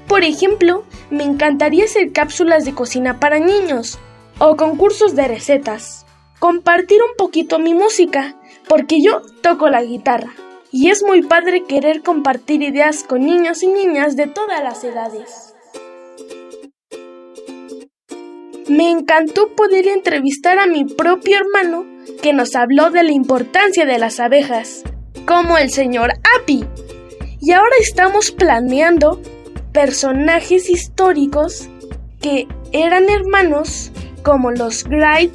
Por 0.07 0.23
ejemplo, 0.23 0.83
me 1.09 1.23
encantaría 1.23 1.85
hacer 1.85 2.11
cápsulas 2.11 2.65
de 2.65 2.75
cocina 2.75 3.19
para 3.19 3.39
niños 3.39 3.97
o 4.39 4.57
concursos 4.57 5.15
de 5.15 5.27
recetas. 5.27 6.05
Compartir 6.37 6.99
un 7.01 7.15
poquito 7.17 7.59
mi 7.59 7.73
música, 7.73 8.35
porque 8.67 9.01
yo 9.01 9.21
toco 9.41 9.69
la 9.69 9.83
guitarra. 9.83 10.33
Y 10.71 10.89
es 10.89 11.01
muy 11.01 11.23
padre 11.23 11.63
querer 11.63 12.03
compartir 12.03 12.61
ideas 12.61 13.03
con 13.03 13.25
niños 13.25 13.63
y 13.63 13.67
niñas 13.67 14.15
de 14.15 14.27
todas 14.27 14.61
las 14.61 14.83
edades. 14.83 15.48
Me 18.69 18.91
encantó 18.91 19.55
poder 19.55 19.87
entrevistar 19.87 20.59
a 20.59 20.67
mi 20.67 20.85
propio 20.85 21.37
hermano 21.37 21.87
que 22.21 22.33
nos 22.33 22.55
habló 22.55 22.91
de 22.91 23.01
la 23.01 23.11
importancia 23.11 23.83
de 23.87 23.97
las 23.97 24.19
abejas, 24.19 24.83
como 25.25 25.57
el 25.57 25.71
señor 25.71 26.11
Api. 26.37 26.65
Y 27.41 27.51
ahora 27.51 27.73
estamos 27.81 28.29
planeando 28.29 29.19
personajes 29.73 30.69
históricos 30.69 31.67
que 32.21 32.47
eran 32.71 33.09
hermanos 33.09 33.91
como 34.21 34.51
los 34.51 34.83
Wright, 34.83 35.33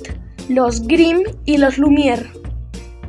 los 0.49 0.87
Grimm 0.87 1.25
y 1.45 1.57
los 1.57 1.77
Lumière. 1.77 2.31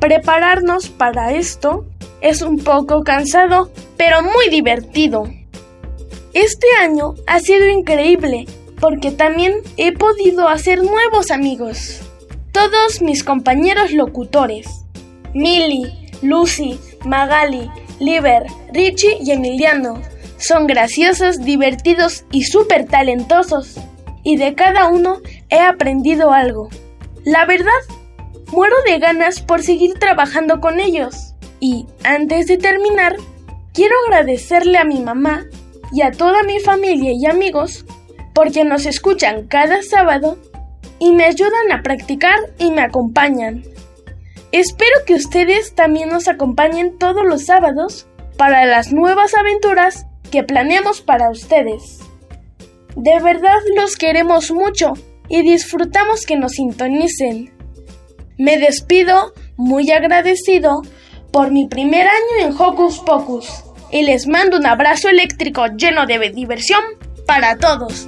Prepararnos 0.00 0.88
para 0.88 1.34
esto 1.34 1.86
es 2.20 2.42
un 2.42 2.58
poco 2.58 3.04
cansado, 3.04 3.70
pero 3.96 4.22
muy 4.22 4.48
divertido. 4.50 5.30
Este 6.34 6.66
año 6.80 7.14
ha 7.28 7.38
sido 7.38 7.68
increíble 7.68 8.46
porque 8.80 9.10
también 9.10 9.54
he 9.76 9.92
podido 9.92 10.48
hacer 10.48 10.82
nuevos 10.82 11.30
amigos. 11.30 12.00
Todos 12.52 13.02
mis 13.02 13.22
compañeros 13.24 13.92
locutores, 13.92 14.66
Millie, 15.34 15.92
Lucy, 16.22 16.78
Magali, 17.04 17.70
Liber, 17.98 18.44
Richie 18.72 19.18
y 19.20 19.32
Emiliano, 19.32 20.00
son 20.38 20.66
graciosos, 20.66 21.40
divertidos 21.40 22.24
y 22.30 22.44
súper 22.44 22.86
talentosos. 22.86 23.76
Y 24.22 24.36
de 24.36 24.54
cada 24.54 24.88
uno 24.88 25.20
he 25.50 25.60
aprendido 25.60 26.32
algo. 26.32 26.68
La 27.24 27.46
verdad, 27.46 27.70
muero 28.52 28.76
de 28.86 28.98
ganas 28.98 29.40
por 29.40 29.62
seguir 29.62 29.94
trabajando 29.98 30.60
con 30.60 30.80
ellos. 30.80 31.34
Y 31.60 31.86
antes 32.04 32.46
de 32.46 32.58
terminar, 32.58 33.16
quiero 33.72 33.94
agradecerle 34.06 34.78
a 34.78 34.84
mi 34.84 35.00
mamá 35.00 35.46
y 35.92 36.02
a 36.02 36.10
toda 36.10 36.42
mi 36.42 36.58
familia 36.60 37.12
y 37.12 37.26
amigos 37.26 37.84
porque 38.36 38.64
nos 38.64 38.84
escuchan 38.84 39.46
cada 39.46 39.82
sábado 39.82 40.36
y 40.98 41.12
me 41.12 41.24
ayudan 41.24 41.72
a 41.72 41.82
practicar 41.82 42.38
y 42.58 42.70
me 42.70 42.82
acompañan. 42.82 43.64
Espero 44.52 44.92
que 45.06 45.14
ustedes 45.14 45.74
también 45.74 46.10
nos 46.10 46.28
acompañen 46.28 46.98
todos 46.98 47.24
los 47.24 47.46
sábados 47.46 48.06
para 48.36 48.66
las 48.66 48.92
nuevas 48.92 49.32
aventuras 49.32 50.04
que 50.30 50.42
planeamos 50.42 51.00
para 51.00 51.30
ustedes. 51.30 52.00
De 52.94 53.18
verdad 53.20 53.56
los 53.74 53.96
queremos 53.96 54.50
mucho 54.50 54.92
y 55.30 55.40
disfrutamos 55.40 56.26
que 56.26 56.36
nos 56.36 56.52
sintonicen. 56.52 57.54
Me 58.36 58.58
despido 58.58 59.32
muy 59.56 59.90
agradecido 59.90 60.82
por 61.32 61.52
mi 61.52 61.68
primer 61.68 62.06
año 62.06 62.48
en 62.48 62.52
Hocus 62.60 62.98
Pocus 62.98 63.48
y 63.90 64.02
les 64.02 64.26
mando 64.26 64.58
un 64.58 64.66
abrazo 64.66 65.08
eléctrico 65.08 65.68
lleno 65.68 66.04
de 66.04 66.18
diversión 66.34 66.82
para 67.26 67.56
todos. 67.56 68.06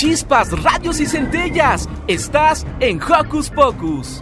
Chispas, 0.00 0.50
radios 0.62 0.98
y 0.98 1.04
centellas. 1.04 1.86
Estás 2.08 2.64
en 2.80 2.98
Hocus 3.02 3.50
Pocus. 3.50 4.18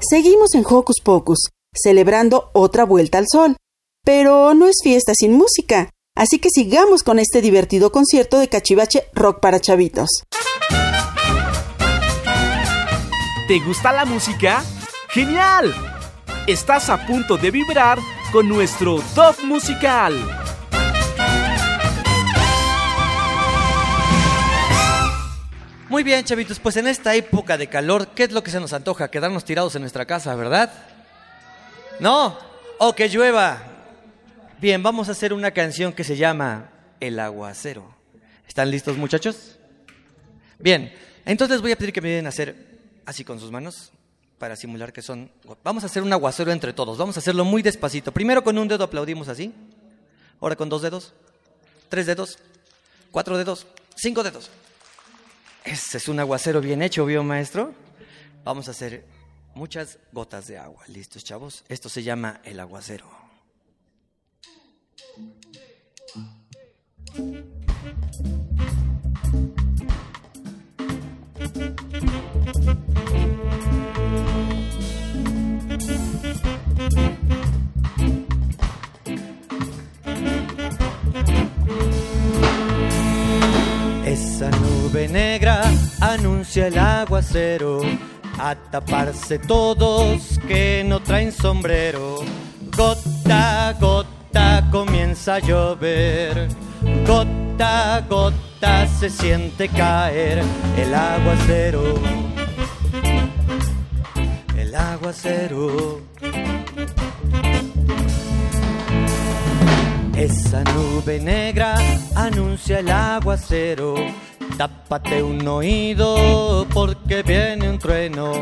Seguimos 0.00 0.54
en 0.54 0.64
Hocus 0.64 0.96
Pocus, 1.04 1.50
celebrando 1.74 2.48
otra 2.54 2.84
vuelta 2.84 3.18
al 3.18 3.26
sol. 3.30 3.56
Pero 4.02 4.54
no 4.54 4.66
es 4.66 4.76
fiesta 4.82 5.12
sin 5.14 5.34
música, 5.34 5.90
así 6.16 6.38
que 6.38 6.48
sigamos 6.48 7.02
con 7.02 7.18
este 7.18 7.42
divertido 7.42 7.92
concierto 7.92 8.38
de 8.38 8.48
cachivache 8.48 9.04
rock 9.12 9.40
para 9.40 9.60
chavitos. 9.60 10.08
¿Te 13.46 13.58
gusta 13.66 13.92
la 13.92 14.06
música? 14.06 14.64
¡Genial! 15.10 15.74
Estás 16.46 16.88
a 16.88 17.06
punto 17.06 17.36
de 17.36 17.50
vibrar 17.50 17.98
con 18.32 18.48
nuestro 18.48 19.02
top 19.14 19.36
musical. 19.44 20.14
Muy 25.90 26.04
bien, 26.04 26.24
chavitos, 26.24 26.60
pues 26.60 26.76
en 26.76 26.86
esta 26.86 27.16
época 27.16 27.58
de 27.58 27.66
calor, 27.66 28.10
¿qué 28.14 28.22
es 28.22 28.30
lo 28.30 28.44
que 28.44 28.52
se 28.52 28.60
nos 28.60 28.72
antoja? 28.72 29.10
Quedarnos 29.10 29.44
tirados 29.44 29.74
en 29.74 29.80
nuestra 29.80 30.06
casa, 30.06 30.32
¿verdad? 30.36 30.72
¿No? 31.98 32.38
O 32.78 32.94
que 32.94 33.08
llueva. 33.08 33.60
Bien, 34.60 34.84
vamos 34.84 35.08
a 35.08 35.12
hacer 35.12 35.32
una 35.32 35.50
canción 35.50 35.92
que 35.92 36.04
se 36.04 36.16
llama 36.16 36.70
El 37.00 37.18
aguacero. 37.18 37.92
¿Están 38.46 38.70
listos, 38.70 38.96
muchachos? 38.98 39.58
Bien, 40.60 40.96
entonces 41.24 41.60
voy 41.60 41.72
a 41.72 41.76
pedir 41.76 41.92
que 41.92 42.00
me 42.00 42.10
ayuden 42.10 42.26
a 42.26 42.28
hacer 42.28 42.54
así 43.04 43.24
con 43.24 43.40
sus 43.40 43.50
manos 43.50 43.90
para 44.38 44.54
simular 44.54 44.92
que 44.92 45.02
son... 45.02 45.28
Vamos 45.64 45.82
a 45.82 45.86
hacer 45.86 46.04
un 46.04 46.12
aguacero 46.12 46.52
entre 46.52 46.72
todos, 46.72 46.98
vamos 46.98 47.16
a 47.16 47.18
hacerlo 47.18 47.44
muy 47.44 47.62
despacito. 47.62 48.12
Primero 48.12 48.44
con 48.44 48.56
un 48.56 48.68
dedo 48.68 48.84
aplaudimos 48.84 49.26
así, 49.26 49.52
ahora 50.40 50.54
con 50.54 50.68
dos 50.68 50.82
dedos, 50.82 51.14
tres 51.88 52.06
dedos, 52.06 52.38
cuatro 53.10 53.36
dedos, 53.36 53.66
cinco 53.96 54.22
dedos. 54.22 54.52
Ese 55.64 55.98
es 55.98 56.08
un 56.08 56.20
aguacero 56.20 56.60
bien 56.60 56.82
hecho, 56.82 57.04
¿vio, 57.04 57.22
maestro? 57.22 57.74
Vamos 58.44 58.68
a 58.68 58.70
hacer 58.70 59.04
muchas 59.54 59.98
gotas 60.12 60.46
de 60.46 60.58
agua. 60.58 60.82
¿Listos, 60.88 61.24
chavos? 61.24 61.64
Esto 61.68 61.88
se 61.88 62.02
llama 62.02 62.40
el 62.44 62.60
aguacero. 62.60 63.20
Esa 84.10 84.50
nube 84.50 85.06
negra 85.06 85.62
anuncia 86.00 86.66
el 86.66 86.76
aguacero, 86.76 87.80
a 88.40 88.56
taparse 88.56 89.38
todos 89.38 90.40
que 90.48 90.82
no 90.84 90.98
traen 90.98 91.30
sombrero. 91.30 92.16
Gota, 92.76 93.72
gota 93.78 94.68
comienza 94.72 95.36
a 95.36 95.38
llover, 95.38 96.48
gota, 97.06 98.04
gota 98.10 98.88
se 98.88 99.10
siente 99.10 99.68
caer 99.68 100.42
el 100.76 100.92
aguacero. 100.92 101.94
El 104.56 104.74
aguacero. 104.74 106.00
Esa 110.20 110.62
nube 110.64 111.18
negra 111.18 111.76
anuncia 112.14 112.80
el 112.80 112.90
aguacero. 112.90 113.94
Tápate 114.58 115.22
un 115.22 115.48
oído 115.48 116.66
porque 116.74 117.22
viene 117.22 117.70
un 117.70 117.78
trueno. 117.78 118.32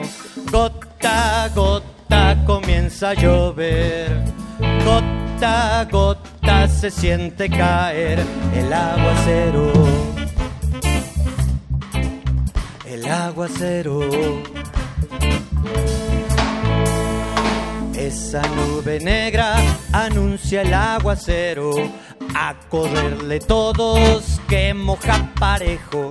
Gota, 0.51 1.49
gota 1.55 2.37
comienza 2.45 3.11
a 3.11 3.15
llover. 3.15 4.25
Gota, 4.85 5.87
gota 5.89 6.67
se 6.67 6.91
siente 6.91 7.49
caer 7.49 8.25
el 8.57 8.73
aguacero. 8.73 9.73
El 12.87 13.07
aguacero. 13.07 14.01
Esa 18.09 18.41
nube 18.41 19.01
negra 19.01 19.57
anuncia 19.93 20.63
el 20.63 20.73
aguacero. 20.73 21.73
A 22.35 22.55
correrle 22.71 23.39
todos 23.39 24.41
que 24.49 24.73
moja 24.73 25.31
parejo. 25.39 26.09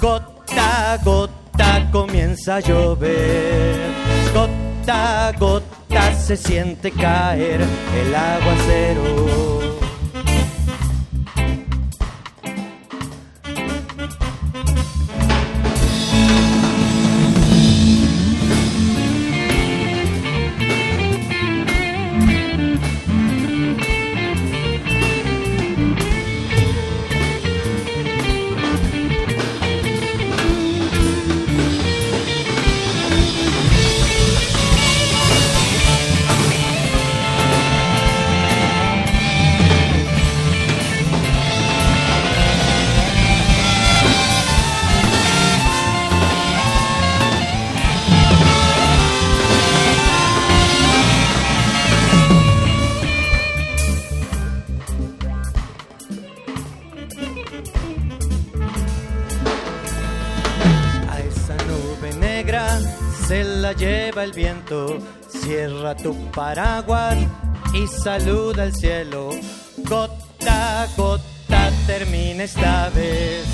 Gota, 0.00 0.98
gota 1.04 1.90
comienza 1.92 2.56
a 2.56 2.60
llover. 2.60 3.76
Gota, 4.32 5.34
gota 5.38 6.14
se 6.14 6.38
siente 6.38 6.90
caer 6.90 7.60
el 7.60 8.14
aguacero. 8.14 9.55
El 64.22 64.32
viento. 64.32 64.98
Cierra 65.28 65.94
tu 65.94 66.14
paraguas 66.30 67.16
y 67.74 67.86
saluda 67.86 68.64
al 68.64 68.74
cielo. 68.74 69.30
Gota, 69.78 70.86
gota, 70.96 71.70
termina 71.86 72.44
esta 72.44 72.88
vez. 72.90 73.44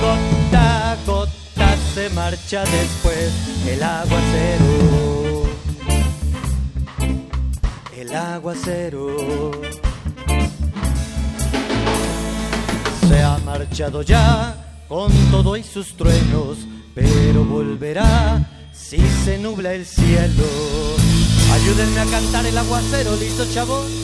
Gota, 0.00 0.96
gota, 1.06 1.76
se 1.94 2.10
marcha 2.10 2.64
después 2.64 3.32
el 3.66 3.82
aguacero. 3.82 5.48
El 7.96 8.14
aguacero. 8.14 9.50
Se 13.08 13.22
ha 13.22 13.38
marchado 13.38 14.02
ya 14.02 14.84
con 14.88 15.12
todo 15.30 15.56
y 15.56 15.62
sus 15.62 15.96
truenos, 15.96 16.58
pero 16.94 17.44
volverá 17.44 18.57
si 18.78 18.98
se 19.24 19.38
nubla 19.38 19.74
el 19.74 19.84
cielo. 19.84 20.46
Ayúdenme 21.52 22.00
a 22.00 22.06
cantar 22.06 22.46
el 22.46 22.56
aguacero, 22.56 23.16
listo 23.16 23.44
chavos. 23.52 23.97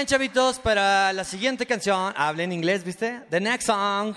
Bien, 0.00 0.08
chavitos, 0.08 0.58
para 0.58 1.12
la 1.12 1.24
siguiente 1.24 1.66
canción, 1.66 2.14
hablen 2.16 2.52
inglés, 2.52 2.84
¿viste? 2.84 3.20
The 3.28 3.38
next 3.38 3.66
song. 3.66 4.16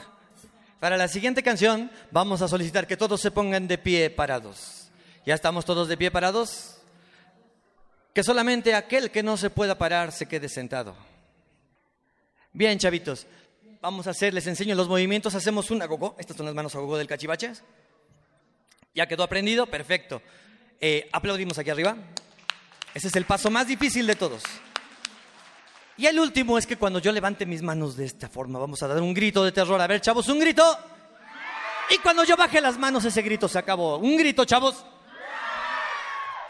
Para 0.80 0.96
la 0.96 1.10
siguiente 1.10 1.44
canción, 1.44 1.92
vamos 2.10 2.42
a 2.42 2.48
solicitar 2.48 2.88
que 2.88 2.96
todos 2.96 3.20
se 3.20 3.32
pongan 3.32 3.68
de 3.68 3.78
pie 3.78 4.10
parados. 4.10 4.88
¿Ya 5.26 5.36
estamos 5.36 5.66
todos 5.66 5.90
de 5.90 5.98
pie 5.98 6.10
parados? 6.10 6.78
Que 8.14 8.24
solamente 8.24 8.74
aquel 8.74 9.12
que 9.12 9.24
no 9.24 9.36
se 9.36 9.50
pueda 9.50 9.78
parar 9.78 10.14
se 10.14 10.26
quede 10.26 10.48
sentado. 10.48 10.96
Bien, 12.54 12.80
chavitos, 12.80 13.28
vamos 13.82 14.08
a 14.08 14.12
hacer, 14.12 14.34
les 14.34 14.48
enseño 14.48 14.76
los 14.76 14.88
movimientos, 14.88 15.36
hacemos 15.36 15.70
un 15.70 15.82
agogó. 15.82 16.16
Estas 16.18 16.38
son 16.38 16.46
las 16.46 16.56
manos 16.56 16.74
agogó 16.76 16.98
del 16.98 17.08
cachivaches. 17.08 17.62
¿Ya 18.96 19.06
quedó 19.06 19.24
aprendido? 19.24 19.66
Perfecto. 19.66 20.22
Eh, 20.80 21.10
aplaudimos 21.12 21.58
aquí 21.58 21.72
arriba. 21.72 21.98
Ese 22.94 23.10
es 23.10 23.16
el 23.18 23.26
paso 23.26 23.52
más 23.52 23.68
difícil 23.68 24.08
de 24.08 24.16
todos. 24.16 24.44
Y 25.98 26.08
el 26.08 26.20
último 26.20 26.58
es 26.58 26.66
que 26.66 26.78
cuando 26.78 27.00
yo 27.00 27.12
levante 27.12 27.46
mis 27.46 27.62
manos 27.62 27.96
de 27.96 28.06
esta 28.06 28.28
forma, 28.28 28.58
vamos 28.58 28.82
a 28.82 28.88
dar 28.88 29.00
un 29.00 29.14
grito 29.14 29.44
de 29.44 29.52
terror. 29.52 29.80
A 29.80 29.88
ver, 29.88 30.02
chavos, 30.02 30.28
un 30.28 30.40
grito. 30.40 30.64
Y 31.90 31.98
cuando 32.00 32.24
yo 32.24 32.36
baje 32.36 32.60
las 32.60 32.78
manos, 32.78 33.06
ese 33.06 33.22
grito 33.22 33.48
se 33.48 33.60
acabó. 33.60 33.98
Un 33.98 34.18
grito, 34.18 34.44
chavos. 34.46 34.86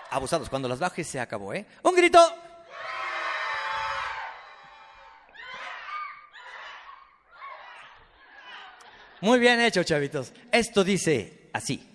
Abusados, 0.10 0.49
cuando 0.49 0.69
las 0.69 0.79
baje 0.79 1.03
se 1.03 1.19
acabó, 1.19 1.53
¿eh? 1.53 1.65
Un 1.82 1.95
grito. 1.95 2.19
Muy 9.21 9.39
bien 9.39 9.60
hecho, 9.62 9.84
chavitos. 9.84 10.34
Esto 10.51 10.84
dice 10.84 11.49
así. 11.53 11.92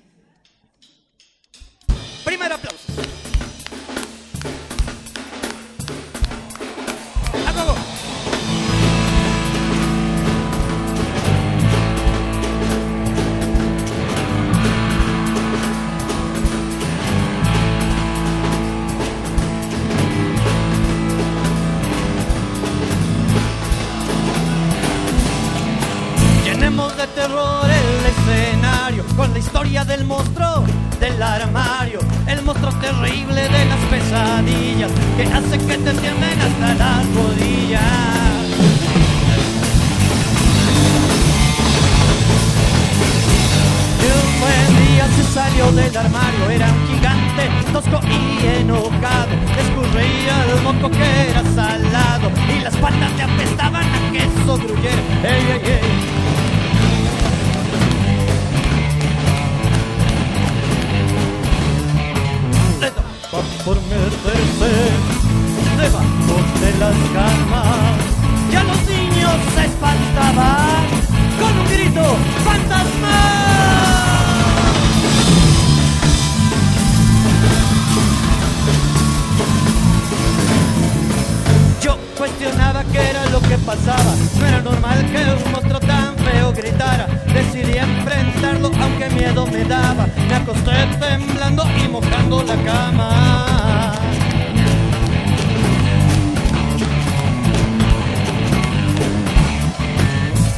Qué 82.85 83.11
era 83.11 83.27
lo 83.27 83.41
que 83.41 83.57
pasaba. 83.59 84.15
No 84.39 84.47
era 84.47 84.61
normal 84.61 84.99
que 85.11 85.45
un 85.45 85.53
monstruo 85.53 85.81
tan 85.81 86.17
feo 86.17 86.53
gritara. 86.53 87.07
Decidí 87.33 87.79
enfrentarlo 87.79 88.71
aunque 88.81 89.09
miedo 89.11 89.47
me 89.47 89.65
daba. 89.65 90.07
Me 90.29 90.35
acosté 90.35 90.87
temblando 91.01 91.65
y 91.85 91.89
mojando 91.89 92.43
la 92.43 92.57
cama. 92.65 93.95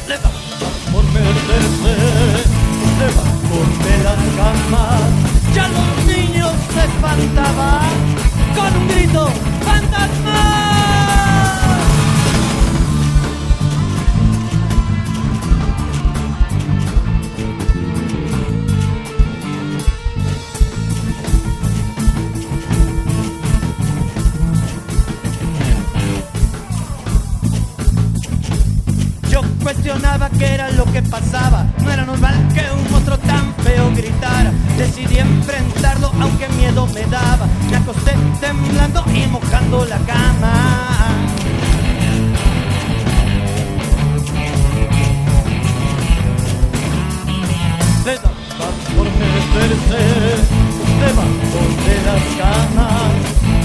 Le 0.07 0.17
daba 0.17 0.39
por 0.91 1.03
meterse 1.13 1.93
debajo 2.99 3.57
de 3.85 4.03
las 4.03 4.21
camas. 4.37 5.01
Ya 5.55 5.67
los 5.67 6.05
niños 6.05 6.53
se 6.73 6.81
espantaban 6.85 7.89
con 8.55 8.81
un 8.81 8.87
grito 8.87 9.29
fantasma. 9.65 10.80
Qué 30.29 30.53
era 30.53 30.69
lo 30.71 30.85
que 30.85 31.01
pasaba. 31.01 31.65
No 31.83 31.91
era 31.91 32.05
normal 32.05 32.35
que 32.53 32.61
un 32.71 32.91
monstruo 32.91 33.17
tan 33.19 33.53
feo 33.63 33.91
gritara. 33.95 34.51
Decidí 34.77 35.17
enfrentarlo 35.17 36.11
aunque 36.19 36.47
miedo 36.49 36.85
me 36.87 37.01
daba. 37.03 37.47
Me 37.69 37.77
acosté 37.77 38.13
temblando 38.39 39.03
y 39.13 39.27
mojando 39.27 39.85
la 39.85 39.97
cama. 39.99 40.53
Le 48.05 48.15
daba 48.15 48.67
por 48.95 49.07
meterse 49.21 50.01
debajo 51.01 51.61
de 51.85 51.95
las 52.07 52.23
camas. 52.39 53.11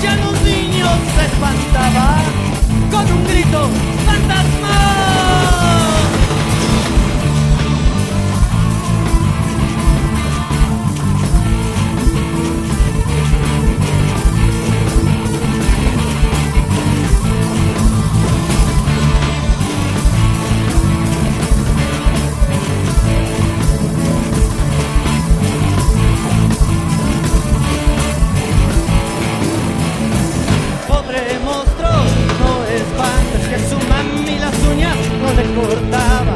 Ya 0.02 0.16
los 0.16 0.40
niños 0.42 0.92
se 1.16 1.24
espantaban 1.26 2.24
con 2.90 3.12
un 3.12 3.24
grito 3.24 3.68
fantasma. 4.06 5.05
importaba. 35.76 36.35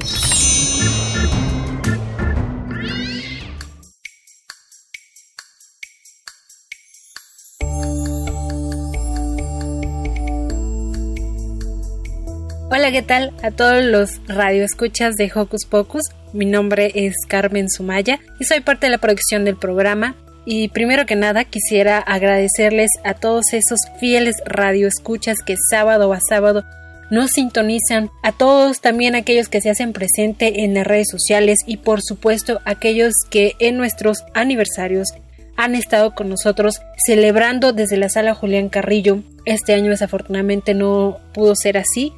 ¿Qué 12.91 13.01
tal 13.01 13.31
a 13.41 13.51
todos 13.51 13.85
los 13.85 14.19
radioescuchas 14.27 15.15
de 15.15 15.31
Hocus 15.33 15.65
Pocus? 15.65 16.09
Mi 16.33 16.45
nombre 16.45 16.91
es 16.93 17.15
Carmen 17.25 17.69
Sumaya 17.69 18.19
y 18.37 18.43
soy 18.43 18.59
parte 18.59 18.87
de 18.87 18.91
la 18.91 18.97
producción 18.97 19.45
del 19.45 19.55
programa. 19.55 20.17
Y 20.43 20.67
primero 20.69 21.05
que 21.05 21.15
nada 21.15 21.45
quisiera 21.45 21.99
agradecerles 21.99 22.89
a 23.05 23.13
todos 23.13 23.53
esos 23.53 23.79
fieles 24.01 24.35
radioescuchas 24.45 25.37
que 25.45 25.55
sábado 25.69 26.11
a 26.11 26.19
sábado 26.19 26.65
nos 27.09 27.31
sintonizan, 27.31 28.09
a 28.23 28.33
todos 28.33 28.81
también 28.81 29.15
aquellos 29.15 29.47
que 29.47 29.61
se 29.61 29.69
hacen 29.69 29.93
presente 29.93 30.65
en 30.65 30.73
las 30.73 30.85
redes 30.85 31.07
sociales 31.09 31.59
y 31.65 31.77
por 31.77 32.01
supuesto 32.01 32.59
aquellos 32.65 33.13
que 33.29 33.55
en 33.59 33.77
nuestros 33.77 34.25
aniversarios 34.33 35.13
han 35.55 35.75
estado 35.75 36.13
con 36.13 36.27
nosotros 36.27 36.81
celebrando 37.05 37.71
desde 37.71 37.95
la 37.95 38.09
sala 38.09 38.33
Julián 38.33 38.67
Carrillo. 38.67 39.23
Este 39.45 39.73
año 39.75 39.91
desafortunadamente 39.91 40.73
no 40.73 41.19
pudo 41.33 41.55
ser 41.55 41.77
así, 41.77 42.13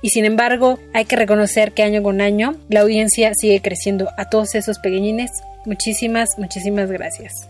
y 0.00 0.10
sin 0.10 0.24
embargo, 0.24 0.78
hay 0.94 1.04
que 1.04 1.16
reconocer 1.16 1.72
que 1.72 1.82
año 1.82 2.02
con 2.02 2.20
año 2.20 2.54
la 2.68 2.80
audiencia 2.80 3.32
sigue 3.34 3.60
creciendo. 3.60 4.08
A 4.16 4.28
todos 4.28 4.54
esos 4.54 4.78
pequeñines, 4.78 5.30
muchísimas, 5.64 6.30
muchísimas 6.38 6.90
gracias. 6.90 7.48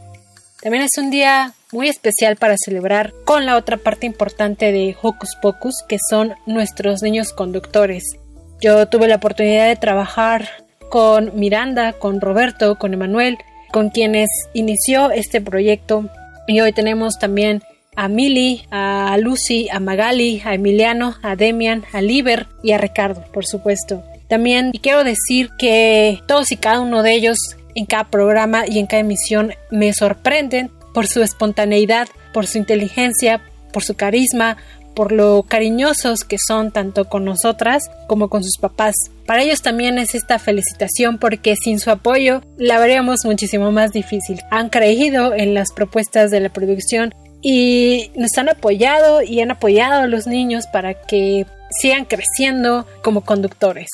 También 0.62 0.82
es 0.82 0.98
un 0.98 1.10
día 1.10 1.52
muy 1.70 1.88
especial 1.88 2.36
para 2.36 2.56
celebrar 2.56 3.12
con 3.24 3.46
la 3.46 3.56
otra 3.56 3.76
parte 3.76 4.06
importante 4.06 4.72
de 4.72 4.96
Hocus 5.00 5.36
Pocus, 5.40 5.84
que 5.88 5.98
son 6.10 6.34
nuestros 6.46 7.02
niños 7.02 7.32
conductores. 7.32 8.16
Yo 8.60 8.88
tuve 8.88 9.06
la 9.06 9.16
oportunidad 9.16 9.68
de 9.68 9.76
trabajar 9.76 10.48
con 10.88 11.38
Miranda, 11.38 11.92
con 11.92 12.20
Roberto, 12.20 12.76
con 12.76 12.94
Emanuel, 12.94 13.38
con 13.70 13.90
quienes 13.90 14.28
inició 14.54 15.10
este 15.10 15.40
proyecto. 15.40 16.08
Y 16.46 16.60
hoy 16.60 16.72
tenemos 16.72 17.18
también 17.18 17.62
a 17.98 18.06
Mili, 18.06 18.62
a 18.70 19.16
Lucy, 19.20 19.68
a 19.72 19.80
Magali, 19.80 20.40
a 20.44 20.54
Emiliano, 20.54 21.16
a 21.20 21.34
Demian, 21.34 21.82
a 21.92 22.00
Liber 22.00 22.46
y 22.62 22.70
a 22.70 22.78
Ricardo, 22.78 23.24
por 23.32 23.44
supuesto. 23.44 24.04
También 24.28 24.70
quiero 24.80 25.02
decir 25.02 25.50
que 25.58 26.20
todos 26.28 26.52
y 26.52 26.56
cada 26.58 26.78
uno 26.78 27.02
de 27.02 27.14
ellos 27.14 27.38
en 27.74 27.86
cada 27.86 28.04
programa 28.04 28.68
y 28.68 28.78
en 28.78 28.86
cada 28.86 29.00
emisión 29.00 29.52
me 29.72 29.92
sorprenden 29.92 30.70
por 30.94 31.08
su 31.08 31.24
espontaneidad, 31.24 32.06
por 32.32 32.46
su 32.46 32.58
inteligencia, 32.58 33.42
por 33.72 33.82
su 33.82 33.94
carisma, 33.94 34.58
por 34.94 35.10
lo 35.10 35.42
cariñosos 35.42 36.22
que 36.22 36.36
son 36.38 36.70
tanto 36.70 37.08
con 37.08 37.24
nosotras 37.24 37.90
como 38.06 38.28
con 38.28 38.44
sus 38.44 38.58
papás. 38.58 38.94
Para 39.26 39.42
ellos 39.42 39.60
también 39.60 39.98
es 39.98 40.14
esta 40.14 40.38
felicitación 40.38 41.18
porque 41.18 41.56
sin 41.56 41.80
su 41.80 41.90
apoyo 41.90 42.42
la 42.58 42.78
veríamos 42.78 43.24
muchísimo 43.24 43.72
más 43.72 43.90
difícil. 43.90 44.40
Han 44.52 44.68
creído 44.68 45.34
en 45.34 45.52
las 45.52 45.72
propuestas 45.72 46.30
de 46.30 46.40
la 46.40 46.48
producción 46.48 47.12
y 47.42 48.10
nos 48.16 48.36
han 48.36 48.48
apoyado 48.48 49.22
y 49.22 49.40
han 49.40 49.50
apoyado 49.50 50.02
a 50.02 50.06
los 50.06 50.26
niños 50.26 50.66
para 50.72 50.94
que 50.94 51.46
sigan 51.70 52.04
creciendo 52.04 52.86
como 53.02 53.22
conductores. 53.22 53.88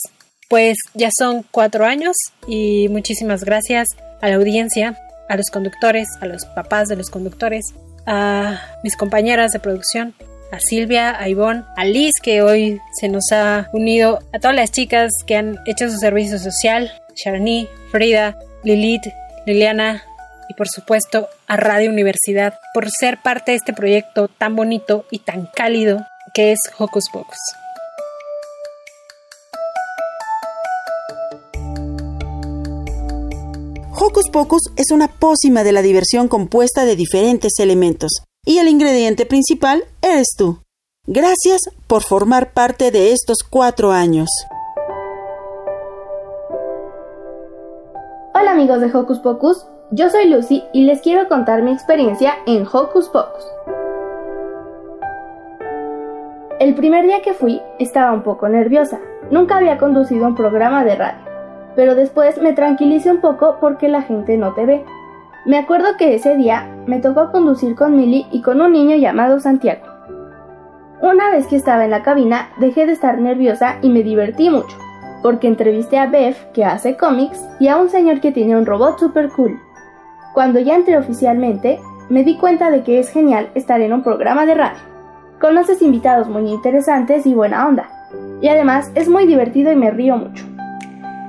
Pues 0.49 0.77
ya 0.95 1.11
son 1.17 1.45
cuatro 1.51 1.87
años 1.87 2.17
y 2.47 2.89
muchísimas 2.89 3.45
gracias 3.45 3.89
a 4.21 4.29
la 4.29 4.37
audiencia, 4.37 4.99
a 5.29 5.37
los 5.37 5.51
conductores, 5.51 6.09
a 6.21 6.27
los 6.27 6.45
papás 6.47 6.89
de 6.89 6.97
los 6.97 7.11
conductores, 7.11 7.75
a 8.07 8.61
mis 8.83 8.97
compañeras 8.97 9.53
de 9.53 9.59
producción, 9.59 10.15
a 10.53 10.61
Silvia, 10.61 11.19
a 11.19 11.29
Ivonne, 11.29 11.65
a 11.77 11.85
Liz 11.85 12.13
que 12.23 12.43
hoy 12.43 12.81
se 12.99 13.09
nos 13.09 13.33
ha 13.33 13.69
unido, 13.73 14.21
a 14.33 14.39
todas 14.39 14.55
las 14.55 14.71
chicas 14.71 15.11
que 15.27 15.37
han 15.37 15.59
hecho 15.67 15.91
su 15.91 15.99
servicio 15.99 16.39
social, 16.39 16.93
Sharani, 17.17 17.69
Frida, 17.91 18.37
Lilith, 18.63 19.07
Liliana, 19.47 20.03
y 20.49 20.55
por 20.55 20.69
supuesto 20.69 21.29
a 21.47 21.57
Radio 21.57 21.91
Universidad 21.91 22.59
por 22.73 22.91
ser 22.91 23.23
parte 23.23 23.53
de 23.53 23.57
este 23.57 23.73
proyecto 23.73 24.29
tan 24.29 24.57
bonito 24.57 25.05
y 25.11 25.21
tan 25.21 25.47
cálido 25.55 26.01
que 26.33 26.53
es 26.53 26.59
Hocus 26.79 27.05
Pocus. 27.13 27.39
Hocus 33.97 34.29
Pocus 34.31 34.63
es 34.77 34.91
una 34.91 35.09
pócima 35.09 35.65
de 35.65 35.73
la 35.73 35.81
diversión 35.81 36.29
compuesta 36.29 36.85
de 36.85 36.97
diferentes 36.97 37.53
elementos, 37.59 38.11
y 38.45 38.59
el 38.59 38.69
ingrediente 38.69 39.25
principal 39.25 39.85
eres 40.03 40.27
tú. 40.37 40.59
Gracias 41.07 41.63
por 41.87 42.03
formar 42.03 42.53
parte 42.53 42.91
de 42.91 43.13
estos 43.13 43.39
cuatro 43.49 43.93
años. 43.93 44.29
Hola 48.35 48.51
amigos 48.51 48.81
de 48.81 48.87
Hocus 48.93 49.21
Pocus, 49.21 49.65
yo 49.91 50.09
soy 50.09 50.29
Lucy 50.29 50.65
y 50.73 50.85
les 50.85 51.03
quiero 51.03 51.29
contar 51.29 51.63
mi 51.63 51.73
experiencia 51.73 52.35
en 52.47 52.67
Hocus 52.67 53.09
Pocus. 53.11 53.47
El 56.59 56.75
primer 56.75 57.05
día 57.05 57.21
que 57.23 57.35
fui 57.35 57.61
estaba 57.79 58.13
un 58.13 58.23
poco 58.23 58.49
nerviosa. 58.49 58.99
Nunca 59.31 59.57
había 59.57 59.79
conducido 59.79 60.27
un 60.27 60.35
programa 60.35 60.85
de 60.85 60.97
radio, 60.97 61.21
pero 61.77 61.95
después 61.95 62.41
me 62.41 62.55
tranquilicé 62.55 63.11
un 63.11 63.21
poco 63.21 63.59
porque 63.61 63.89
la 63.89 64.03
gente 64.03 64.37
no 64.37 64.55
te 64.55 64.65
ve. 64.65 64.85
Me 65.45 65.59
acuerdo 65.59 65.97
que 65.99 66.15
ese 66.15 66.37
día 66.37 66.67
me 66.87 67.01
tocó 67.01 67.31
conducir 67.31 67.77
con 67.77 67.95
Millie 67.97 68.27
y 68.33 68.41
con 68.41 68.61
un 68.61 68.73
niño 68.73 68.97
llamado 68.97 69.39
Santiago. 69.39 69.87
Una 71.03 71.31
vez 71.31 71.47
que 71.47 71.57
estaba 71.57 71.85
en 71.85 71.91
la 71.91 72.03
cabina, 72.03 72.49
dejé 72.59 72.87
de 72.87 72.93
estar 72.93 73.19
nerviosa 73.21 73.77
y 73.83 73.91
me 73.91 74.03
divertí 74.03 74.49
mucho, 74.49 74.79
porque 75.23 75.49
entrevisté 75.49 75.99
a 75.99 76.07
Beth, 76.07 76.53
que 76.53 76.65
hace 76.65 76.97
cómics, 76.97 77.47
y 77.61 77.69
a 77.69 77.77
un 77.77 77.91
señor 77.91 78.21
que 78.21 78.33
tiene 78.33 78.57
un 78.57 78.65
robot 78.65 78.99
super 78.99 79.29
cool. 79.31 79.61
Cuando 80.35 80.59
ya 80.59 80.75
entré 80.75 80.99
oficialmente, 80.99 81.79
me 82.09 82.25
di 82.25 82.37
cuenta 82.37 82.73
de 82.73 82.83
que 82.83 82.99
es 82.99 83.09
genial 83.09 83.51
estar 83.55 83.81
en 83.81 83.93
un 83.93 84.03
programa 84.03 84.45
de 84.47 84.57
radio. 84.57 84.81
Conoces 85.41 85.81
invitados 85.81 86.29
muy 86.29 86.51
interesantes 86.51 87.25
y 87.25 87.35
buena 87.35 87.69
onda. 87.69 87.89
Y 88.41 88.49
además 88.49 88.91
es 88.97 89.09
muy 89.09 89.27
divertido 89.27 89.71
y 89.71 89.77
me 89.77 89.93
río 89.93 90.17
mucho. 90.17 90.45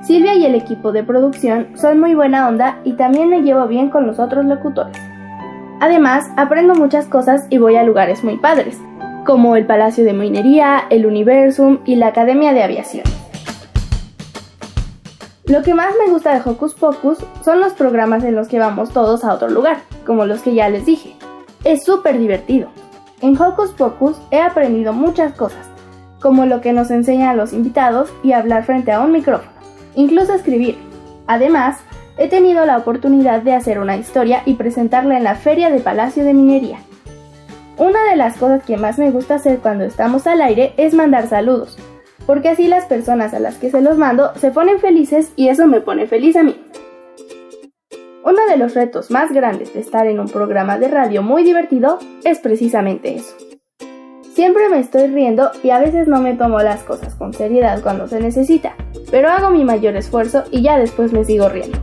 Silvia 0.02 0.34
y 0.34 0.44
el 0.44 0.56
equipo 0.56 0.90
de 0.90 1.04
producción 1.04 1.68
son 1.76 2.00
muy 2.00 2.16
buena 2.16 2.48
onda 2.48 2.80
y 2.82 2.94
también 2.94 3.28
me 3.28 3.42
llevo 3.42 3.68
bien 3.68 3.90
con 3.90 4.08
los 4.08 4.18
otros 4.18 4.44
locutores. 4.44 4.98
Además, 5.80 6.28
aprendo 6.36 6.74
muchas 6.74 7.06
cosas 7.06 7.46
y 7.48 7.58
voy 7.58 7.76
a 7.76 7.84
lugares 7.84 8.24
muy 8.24 8.38
padres, 8.38 8.76
como 9.24 9.54
el 9.54 9.66
Palacio 9.66 10.04
de 10.04 10.14
Minería, 10.14 10.82
el 10.90 11.06
Universum 11.06 11.78
y 11.84 11.94
la 11.94 12.08
Academia 12.08 12.52
de 12.52 12.64
Aviación. 12.64 13.04
Lo 15.48 15.62
que 15.62 15.74
más 15.74 15.94
me 16.04 16.10
gusta 16.10 16.34
de 16.34 16.42
Hocus 16.44 16.74
Pocus 16.74 17.18
son 17.44 17.60
los 17.60 17.72
programas 17.72 18.24
en 18.24 18.34
los 18.34 18.48
que 18.48 18.58
vamos 18.58 18.90
todos 18.90 19.22
a 19.22 19.32
otro 19.32 19.48
lugar, 19.48 19.76
como 20.04 20.26
los 20.26 20.42
que 20.42 20.54
ya 20.54 20.68
les 20.68 20.84
dije. 20.84 21.14
Es 21.62 21.84
súper 21.84 22.18
divertido. 22.18 22.68
En 23.20 23.40
Hocus 23.40 23.70
Pocus 23.70 24.16
he 24.32 24.40
aprendido 24.40 24.92
muchas 24.92 25.34
cosas, 25.34 25.64
como 26.20 26.46
lo 26.46 26.60
que 26.60 26.72
nos 26.72 26.90
enseñan 26.90 27.36
los 27.36 27.52
invitados 27.52 28.12
y 28.24 28.32
hablar 28.32 28.64
frente 28.64 28.90
a 28.90 29.00
un 29.00 29.12
micrófono, 29.12 29.52
incluso 29.94 30.34
escribir. 30.34 30.78
Además, 31.28 31.78
he 32.18 32.26
tenido 32.26 32.66
la 32.66 32.78
oportunidad 32.78 33.42
de 33.42 33.54
hacer 33.54 33.78
una 33.78 33.96
historia 33.96 34.42
y 34.46 34.54
presentarla 34.54 35.16
en 35.16 35.22
la 35.22 35.36
Feria 35.36 35.70
de 35.70 35.78
Palacio 35.78 36.24
de 36.24 36.34
Minería. 36.34 36.80
Una 37.78 38.02
de 38.10 38.16
las 38.16 38.36
cosas 38.36 38.64
que 38.64 38.76
más 38.76 38.98
me 38.98 39.12
gusta 39.12 39.36
hacer 39.36 39.60
cuando 39.60 39.84
estamos 39.84 40.26
al 40.26 40.40
aire 40.40 40.74
es 40.76 40.92
mandar 40.92 41.28
saludos, 41.28 41.78
porque 42.26 42.50
así 42.50 42.66
las 42.68 42.84
personas 42.84 43.32
a 43.32 43.40
las 43.40 43.56
que 43.56 43.70
se 43.70 43.80
los 43.80 43.96
mando 43.96 44.32
se 44.36 44.50
ponen 44.50 44.80
felices 44.80 45.32
y 45.36 45.48
eso 45.48 45.66
me 45.66 45.80
pone 45.80 46.06
feliz 46.06 46.36
a 46.36 46.42
mí. 46.42 46.56
Uno 48.24 48.44
de 48.48 48.56
los 48.56 48.74
retos 48.74 49.10
más 49.12 49.32
grandes 49.32 49.72
de 49.72 49.80
estar 49.80 50.06
en 50.08 50.18
un 50.18 50.28
programa 50.28 50.78
de 50.78 50.88
radio 50.88 51.22
muy 51.22 51.44
divertido 51.44 51.98
es 52.24 52.40
precisamente 52.40 53.14
eso. 53.14 53.36
Siempre 54.34 54.68
me 54.68 54.80
estoy 54.80 55.06
riendo 55.06 55.50
y 55.62 55.70
a 55.70 55.78
veces 55.78 56.08
no 56.08 56.20
me 56.20 56.34
tomo 56.34 56.60
las 56.60 56.82
cosas 56.82 57.14
con 57.14 57.32
seriedad 57.32 57.80
cuando 57.82 58.08
se 58.08 58.20
necesita, 58.20 58.74
pero 59.10 59.30
hago 59.30 59.50
mi 59.50 59.64
mayor 59.64 59.96
esfuerzo 59.96 60.42
y 60.50 60.62
ya 60.62 60.78
después 60.78 61.12
me 61.12 61.24
sigo 61.24 61.48
riendo. 61.48 61.78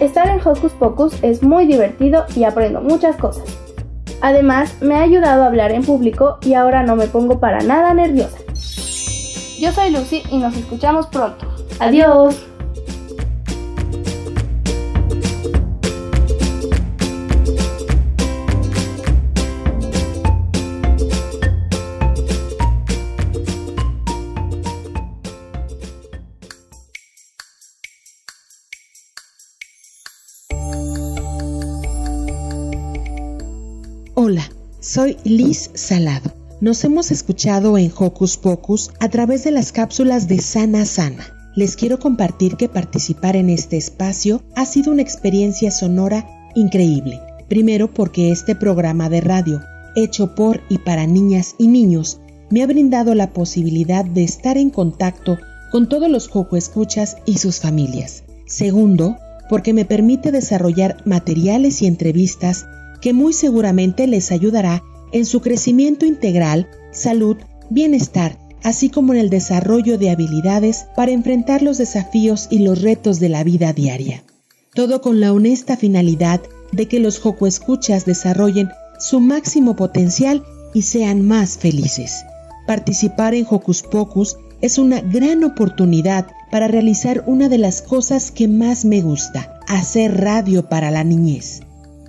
Estar 0.00 0.28
en 0.28 0.40
Hocus 0.44 0.72
Pocus 0.72 1.22
es 1.22 1.44
muy 1.44 1.64
divertido 1.64 2.26
y 2.34 2.42
aprendo 2.42 2.80
muchas 2.80 3.16
cosas. 3.16 3.51
Además, 4.22 4.76
me 4.80 4.94
ha 4.94 5.02
ayudado 5.02 5.42
a 5.42 5.46
hablar 5.46 5.72
en 5.72 5.82
público 5.82 6.38
y 6.42 6.54
ahora 6.54 6.84
no 6.84 6.94
me 6.94 7.08
pongo 7.08 7.40
para 7.40 7.60
nada 7.60 7.92
nerviosa. 7.92 8.38
Yo 9.58 9.72
soy 9.72 9.90
Lucy 9.90 10.22
y 10.30 10.38
nos 10.38 10.56
escuchamos 10.56 11.08
pronto. 11.08 11.44
Adiós. 11.80 12.51
Soy 34.92 35.16
Liz 35.24 35.70
Salado. 35.72 36.34
Nos 36.60 36.84
hemos 36.84 37.12
escuchado 37.12 37.78
en 37.78 37.90
Hocus 37.96 38.36
Pocus 38.36 38.90
a 39.00 39.08
través 39.08 39.42
de 39.42 39.50
las 39.50 39.72
cápsulas 39.72 40.28
de 40.28 40.38
Sana 40.38 40.84
Sana. 40.84 41.24
Les 41.56 41.76
quiero 41.76 41.98
compartir 41.98 42.58
que 42.58 42.68
participar 42.68 43.36
en 43.36 43.48
este 43.48 43.78
espacio 43.78 44.42
ha 44.54 44.66
sido 44.66 44.92
una 44.92 45.00
experiencia 45.00 45.70
sonora 45.70 46.28
increíble. 46.54 47.22
Primero 47.48 47.94
porque 47.94 48.32
este 48.32 48.54
programa 48.54 49.08
de 49.08 49.22
radio, 49.22 49.62
hecho 49.96 50.34
por 50.34 50.60
y 50.68 50.76
para 50.76 51.06
niñas 51.06 51.54
y 51.56 51.68
niños, 51.68 52.20
me 52.50 52.62
ha 52.62 52.66
brindado 52.66 53.14
la 53.14 53.30
posibilidad 53.30 54.04
de 54.04 54.24
estar 54.24 54.58
en 54.58 54.68
contacto 54.68 55.38
con 55.70 55.88
todos 55.88 56.10
los 56.10 56.28
Joco 56.28 56.58
Escuchas 56.58 57.16
y 57.24 57.38
sus 57.38 57.60
familias. 57.60 58.24
Segundo, 58.46 59.16
porque 59.48 59.72
me 59.72 59.86
permite 59.86 60.32
desarrollar 60.32 60.98
materiales 61.06 61.80
y 61.80 61.86
entrevistas 61.86 62.66
que 63.02 63.12
muy 63.12 63.34
seguramente 63.34 64.06
les 64.06 64.32
ayudará 64.32 64.82
en 65.10 65.26
su 65.26 65.42
crecimiento 65.42 66.06
integral, 66.06 66.70
salud, 66.92 67.36
bienestar, 67.68 68.38
así 68.62 68.88
como 68.88 69.12
en 69.12 69.18
el 69.18 69.28
desarrollo 69.28 69.98
de 69.98 70.10
habilidades 70.10 70.86
para 70.96 71.10
enfrentar 71.10 71.62
los 71.62 71.78
desafíos 71.78 72.46
y 72.48 72.60
los 72.60 72.80
retos 72.80 73.18
de 73.18 73.28
la 73.28 73.44
vida 73.44 73.72
diaria. 73.72 74.22
Todo 74.72 75.02
con 75.02 75.20
la 75.20 75.32
honesta 75.32 75.76
finalidad 75.76 76.40
de 76.70 76.86
que 76.86 77.00
los 77.00 77.18
Joco 77.18 77.46
Escuchas 77.46 78.06
desarrollen 78.06 78.70
su 78.98 79.20
máximo 79.20 79.76
potencial 79.76 80.44
y 80.72 80.82
sean 80.82 81.22
más 81.22 81.58
felices. 81.58 82.24
Participar 82.66 83.34
en 83.34 83.44
Hocus 83.50 83.82
Pocus 83.82 84.36
es 84.60 84.78
una 84.78 85.00
gran 85.00 85.42
oportunidad 85.42 86.28
para 86.52 86.68
realizar 86.68 87.24
una 87.26 87.48
de 87.48 87.58
las 87.58 87.82
cosas 87.82 88.30
que 88.30 88.46
más 88.46 88.84
me 88.84 89.02
gusta, 89.02 89.58
hacer 89.66 90.20
radio 90.20 90.68
para 90.68 90.92
la 90.92 91.02
niñez 91.02 91.62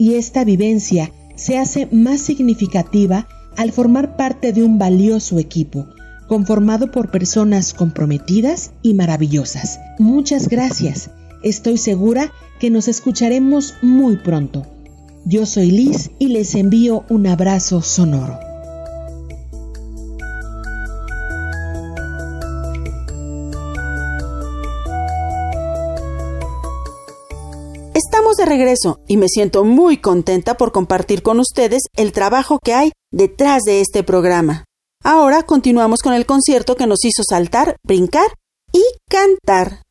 y 0.04 0.16
esta 0.16 0.43
vivencia 0.43 1.14
se 1.38 1.58
hace 1.58 1.88
más 1.89 2.20
significativa 2.20 3.26
al 3.56 3.72
formar 3.72 4.18
parte 4.18 4.51
de 4.51 4.62
un 4.62 4.78
valioso 4.78 5.39
equipo, 5.39 5.88
conformado 6.28 6.91
por 6.91 7.10
personas 7.10 7.74
comprometidas 7.74 8.72
y 8.82 8.95
maravillosas. 8.95 9.80
Muchas 9.99 10.49
gracias. 10.49 11.10
Estoy 11.41 11.78
segura 11.78 12.34
que 12.60 12.70
nos 12.70 12.89
escucharemos 12.89 13.76
muy 13.82 14.18
pronto. 14.18 14.68
Yo 15.24 15.45
soy 15.45 15.72
Liz 15.72 16.12
y 16.20 16.28
les 16.28 16.54
envío 16.56 17.06
un 17.08 17.26
abrazo 17.26 17.82
sonoro. 17.82 18.53
Regreso 28.54 28.99
y 29.08 29.18
me 29.18 29.28
siento 29.28 29.64
muy 29.64 29.97
contenta 29.97 30.56
por 30.56 30.72
compartir 30.72 31.24
con 31.24 31.39
ustedes 31.39 31.84
el 31.95 32.12
trabajo 32.12 32.60
que 32.64 32.74
hay 32.74 32.91
detrás 33.12 33.64
de 33.64 33.82
este 33.82 34.04
programa. 34.04 34.66
Ahora 35.04 35.43
continuamos 35.43 36.01
con 36.01 36.14
el 36.14 36.26
concierto 36.26 36.76
que 36.76 36.88
nos 36.88 37.04
hizo 37.04 37.24
saltar, 37.28 37.76
brincar 37.84 38.28
y 38.72 38.84
cantar. 39.10 39.82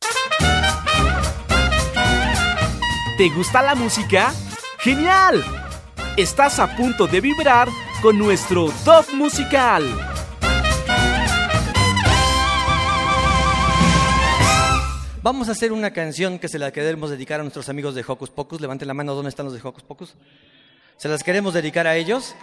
¿Te 3.17 3.29
gusta 3.29 3.61
la 3.61 3.75
música? 3.75 4.33
¡Genial! 4.79 5.43
Estás 6.17 6.59
a 6.59 6.75
punto 6.75 7.05
de 7.05 7.21
vibrar 7.21 7.67
con 8.01 8.17
nuestro 8.17 8.71
top 8.85 9.13
musical. 9.13 10.12
Vamos 15.23 15.47
a 15.47 15.53
hacer 15.53 15.71
una 15.71 15.91
canción 15.91 16.37
que 16.37 16.49
se 16.49 16.59
la 16.59 16.73
queremos 16.73 17.09
dedicar 17.09 17.39
a 17.39 17.43
nuestros 17.43 17.69
amigos 17.69 17.95
de 17.95 18.03
Hocus 18.05 18.29
Pocus. 18.29 18.59
Levanten 18.59 18.89
la 18.89 18.93
mano, 18.93 19.15
¿dónde 19.15 19.29
están 19.29 19.45
los 19.45 19.53
de 19.53 19.61
Hocus 19.65 19.81
Pocus? 19.81 20.15
Se 20.97 21.07
las 21.07 21.23
queremos 21.23 21.53
dedicar 21.53 21.87
a 21.87 21.95
ellos. 21.95 22.35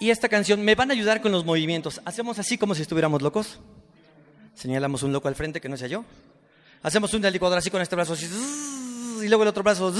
Y 0.00 0.10
esta 0.10 0.28
canción 0.28 0.64
me 0.64 0.74
van 0.74 0.90
a 0.90 0.94
ayudar 0.94 1.22
con 1.22 1.30
los 1.30 1.44
movimientos. 1.44 2.00
Hacemos 2.04 2.40
así 2.40 2.58
como 2.58 2.74
si 2.74 2.82
estuviéramos 2.82 3.22
locos. 3.22 3.60
Señalamos 4.54 5.04
un 5.04 5.12
loco 5.12 5.28
al 5.28 5.36
frente 5.36 5.60
que 5.60 5.68
no 5.68 5.76
sea 5.76 5.86
yo. 5.86 6.04
Hacemos 6.82 7.14
un 7.14 7.22
licuadora 7.22 7.60
así 7.60 7.70
con 7.70 7.80
este 7.80 7.94
brazo 7.94 8.16
y 9.22 9.28
luego 9.28 9.44
el 9.44 9.50
otro 9.50 9.62
brazo 9.62 9.94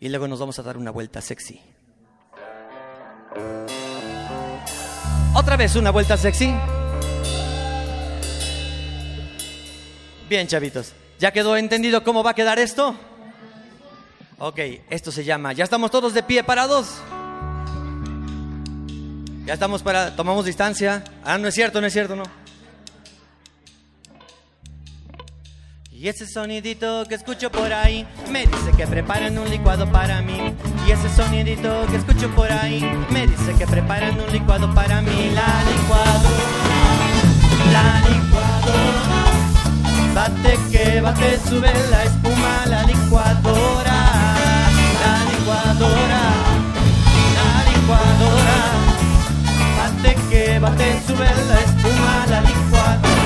y 0.00 0.08
luego 0.08 0.26
nos 0.26 0.40
vamos 0.40 0.58
a 0.58 0.62
dar 0.62 0.78
una 0.78 0.90
vuelta 0.90 1.20
sexy. 1.20 1.60
Otra 5.34 5.58
vez 5.58 5.76
una 5.76 5.90
vuelta 5.90 6.16
sexy. 6.16 6.54
Bien, 10.28 10.46
chavitos. 10.46 10.92
¿Ya 11.18 11.30
quedó 11.32 11.56
entendido 11.56 12.02
cómo 12.02 12.22
va 12.22 12.30
a 12.30 12.34
quedar 12.34 12.58
esto? 12.58 12.96
Ok, 14.38 14.58
esto 14.90 15.12
se 15.12 15.24
llama. 15.24 15.52
¿Ya 15.52 15.64
estamos 15.64 15.90
todos 15.90 16.14
de 16.14 16.22
pie 16.22 16.42
parados? 16.42 17.00
Ya 19.44 19.54
estamos 19.54 19.82
para. 19.82 20.16
Tomamos 20.16 20.44
distancia. 20.44 21.04
Ah, 21.24 21.38
no 21.38 21.48
es 21.48 21.54
cierto, 21.54 21.80
no 21.80 21.86
es 21.86 21.92
cierto, 21.92 22.16
no. 22.16 22.24
Y 26.02 26.08
ese 26.08 26.26
sonidito 26.26 27.04
que 27.08 27.14
escucho 27.14 27.52
por 27.52 27.72
ahí 27.72 28.04
me 28.28 28.40
dice 28.44 28.72
que 28.76 28.88
preparan 28.88 29.38
un 29.38 29.48
licuado 29.48 29.88
para 29.92 30.20
mí. 30.20 30.52
Y 30.88 30.90
ese 30.90 31.08
sonidito 31.08 31.86
que 31.86 31.96
escucho 31.98 32.28
por 32.34 32.50
ahí 32.50 32.80
me 33.10 33.28
dice 33.28 33.54
que 33.56 33.68
preparan 33.68 34.20
un 34.20 34.32
licuado 34.32 34.74
para 34.74 35.00
mí. 35.00 35.30
La 35.32 35.62
licuado, 35.70 36.28
la 37.72 38.10
licuado. 38.10 38.41
Bate, 41.12 41.38
sube 41.46 41.72
la 41.90 42.04
espuma, 42.04 42.66
la 42.68 42.82
licuadora, 42.84 43.98
la 45.02 45.14
licuadora, 45.30 46.22
la 47.36 47.48
licuadora. 47.70 48.58
Bate 49.76 50.16
que 50.30 50.58
bate, 50.58 51.00
sube 51.06 51.26
la 51.48 51.60
espuma, 51.60 52.26
la 52.30 52.40
licuadora. 52.40 53.24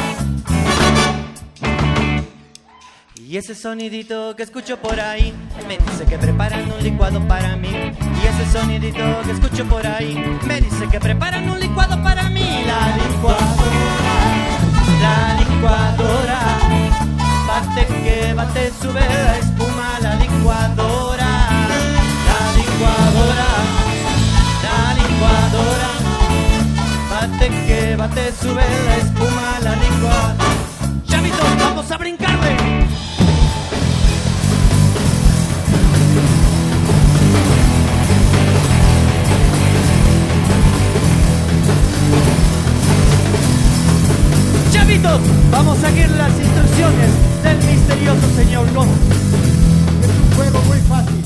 Y 3.14 3.36
ese 3.36 3.54
sonidito 3.54 4.34
que 4.34 4.42
escucho 4.42 4.78
por 4.78 4.98
ahí 4.98 5.32
me 5.68 5.78
dice 5.78 6.06
que 6.06 6.18
preparan 6.18 6.72
un 6.72 6.82
licuado 6.82 7.20
para 7.28 7.54
mí. 7.54 7.70
Y 7.70 8.26
ese 8.26 8.50
sonidito 8.52 9.22
que 9.24 9.30
escucho 9.30 9.64
por 9.66 9.86
ahí 9.86 10.16
me 10.44 10.60
dice 10.60 10.88
que 10.88 10.98
preparan 10.98 11.48
un 11.48 11.60
licuado 11.60 12.02
para 12.02 12.28
mí. 12.30 12.64
La 12.66 12.96
licuadora 12.96 14.26
la 15.00 15.36
licuadora. 15.38 17.05
Bate 17.56 17.86
que 17.86 18.34
bate, 18.34 18.70
sube 18.82 19.00
la 19.00 19.38
espuma, 19.38 19.98
la 20.02 20.14
licuadora. 20.16 21.30
La 22.28 22.40
licuadora, 22.58 23.48
la 24.66 24.78
licuadora. 25.00 25.90
Bate 27.10 27.48
que 27.48 27.96
bate, 27.96 28.32
sube 28.42 28.62
la 28.84 28.96
espuma, 28.98 29.58
la 29.62 29.74
licuadora. 29.74 30.44
Chavitos, 31.06 31.58
vamos 31.58 31.90
a 31.90 31.96
brincarle. 31.96 32.85
Vamos 45.50 45.82
a 45.82 45.88
seguir 45.88 46.08
las 46.10 46.30
instrucciones 46.30 47.10
del 47.42 47.56
misterioso 47.56 48.30
señor 48.36 48.72
Gómez. 48.72 48.96
Es 50.00 50.08
un 50.08 50.36
juego 50.36 50.62
muy 50.62 50.78
fácil. 50.82 51.25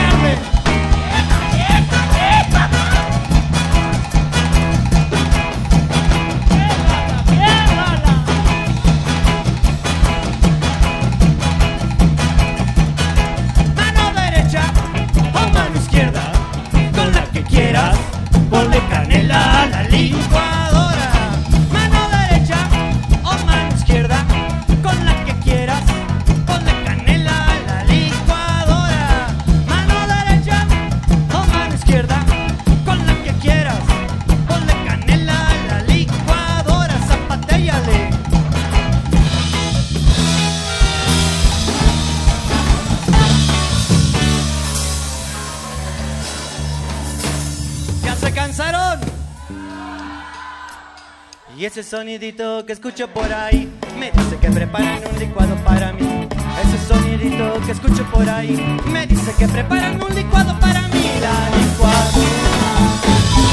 Y 51.57 51.65
ese 51.65 51.83
sonidito 51.83 52.65
que 52.65 52.73
escucho 52.73 53.07
por 53.07 53.31
ahí 53.31 53.69
me 53.99 54.11
dice 54.11 54.37
que 54.41 54.49
preparan 54.49 55.01
un 55.11 55.19
licuado 55.19 55.55
para 55.63 55.93
mí. 55.93 56.27
Ese 56.63 56.87
sonidito 56.87 57.59
que 57.65 57.71
escucho 57.71 58.03
por 58.05 58.27
ahí 58.29 58.57
me 58.85 59.05
dice 59.05 59.33
que 59.37 59.47
preparan 59.47 60.01
un 60.01 60.15
licuado 60.15 60.59
para 60.59 60.87
mí. 60.87 61.03
La 61.21 61.49
licuadora, 61.57 62.61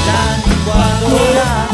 la 0.07 0.37
licuadora, 0.47 1.67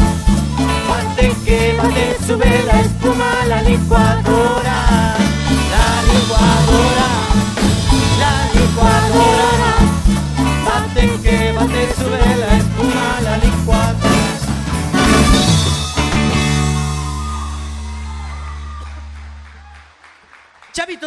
que 1.46 2.16
sube 2.26 2.64
la 2.64 2.80
espuma, 2.80 3.44
la 3.48 3.62
licuadora, 3.62 5.16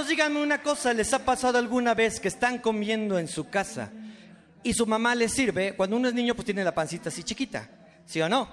Díganme 0.07 0.41
una 0.41 0.61
cosa, 0.61 0.93
¿les 0.93 1.13
ha 1.13 1.19
pasado 1.19 1.57
alguna 1.57 1.93
vez 1.93 2.19
que 2.19 2.29
están 2.29 2.57
comiendo 2.57 3.19
en 3.19 3.27
su 3.27 3.49
casa 3.49 3.91
y 4.63 4.73
su 4.73 4.87
mamá 4.87 5.13
les 5.13 5.31
sirve? 5.33 5.75
Cuando 5.75 5.97
uno 5.97 6.07
es 6.07 6.13
niño, 6.13 6.33
pues 6.33 6.45
tiene 6.45 6.63
la 6.63 6.73
pancita 6.73 7.09
así 7.09 7.23
chiquita, 7.23 7.69
¿sí 8.05 8.19
o 8.21 8.27
no? 8.27 8.47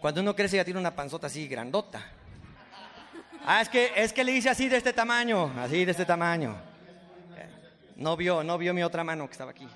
Cuando 0.00 0.20
uno 0.22 0.34
crece 0.34 0.56
ya 0.56 0.64
tiene 0.64 0.80
una 0.80 0.94
panzota 0.94 1.28
así 1.28 1.46
grandota. 1.46 2.02
Ah, 3.44 3.60
es 3.60 3.68
que, 3.68 3.92
es 3.94 4.12
que 4.12 4.24
le 4.24 4.32
hice 4.32 4.50
así 4.50 4.68
de 4.68 4.78
este 4.78 4.92
tamaño, 4.92 5.52
así 5.58 5.84
de 5.84 5.92
este 5.92 6.04
tamaño. 6.04 6.56
No 7.96 8.16
vio, 8.16 8.42
no 8.42 8.58
vio 8.58 8.74
mi 8.74 8.82
otra 8.82 9.04
mano 9.04 9.26
que 9.26 9.32
estaba 9.32 9.52
aquí. 9.52 9.68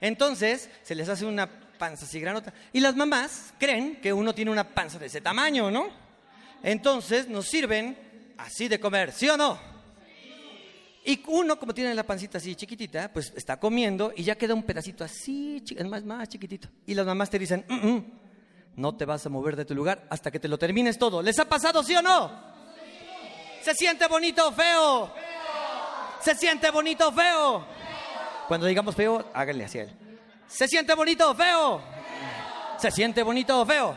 Entonces, 0.00 0.70
se 0.82 0.94
les 0.94 1.08
hace 1.08 1.26
una 1.26 1.46
panza 1.46 2.06
así 2.06 2.20
grandota. 2.20 2.54
Y 2.72 2.80
las 2.80 2.96
mamás 2.96 3.52
creen 3.58 3.96
que 4.00 4.12
uno 4.12 4.34
tiene 4.34 4.50
una 4.50 4.66
panza 4.66 4.98
de 4.98 5.06
ese 5.06 5.20
tamaño, 5.20 5.70
¿no? 5.70 5.88
Entonces 6.62 7.28
nos 7.28 7.46
sirven 7.46 8.34
así 8.38 8.68
de 8.68 8.80
comer, 8.80 9.12
¿sí 9.12 9.28
o 9.28 9.36
no? 9.36 9.71
Y 11.04 11.20
uno, 11.26 11.58
como 11.58 11.74
tiene 11.74 11.94
la 11.94 12.04
pancita 12.04 12.38
así 12.38 12.54
chiquitita, 12.54 13.12
pues 13.12 13.32
está 13.36 13.58
comiendo 13.58 14.12
y 14.14 14.22
ya 14.22 14.36
queda 14.36 14.54
un 14.54 14.62
pedacito 14.62 15.02
así, 15.02 15.62
más, 15.88 16.04
más 16.04 16.28
chiquitito. 16.28 16.68
Y 16.86 16.94
las 16.94 17.04
mamás 17.04 17.28
te 17.28 17.38
dicen, 17.40 17.64
"Mm, 17.68 17.88
mm, 17.88 18.04
no 18.76 18.94
te 18.96 19.04
vas 19.04 19.26
a 19.26 19.28
mover 19.28 19.56
de 19.56 19.64
tu 19.64 19.74
lugar 19.74 20.06
hasta 20.10 20.30
que 20.30 20.38
te 20.38 20.48
lo 20.48 20.58
termines 20.58 20.98
todo. 20.98 21.20
¿Les 21.22 21.38
ha 21.38 21.44
pasado, 21.48 21.82
sí 21.82 21.94
o 21.96 22.02
no? 22.02 22.30
¿Se 23.62 23.74
siente 23.74 24.06
bonito 24.06 24.48
o 24.48 24.52
feo? 24.52 25.12
¿Se 26.20 26.34
siente 26.36 26.70
bonito 26.70 27.08
o 27.08 27.12
feo? 27.12 27.66
Cuando 28.48 28.66
digamos 28.66 28.94
feo, 28.94 29.28
háganle 29.34 29.64
así 29.64 29.78
a 29.78 29.82
él. 29.82 29.90
¿Se 30.46 30.68
siente 30.68 30.94
bonito 30.94 31.30
o 31.30 31.34
feo? 31.34 31.82
¿Se 32.78 32.90
siente 32.90 33.22
bonito 33.22 33.60
o 33.60 33.66
feo? 33.66 33.96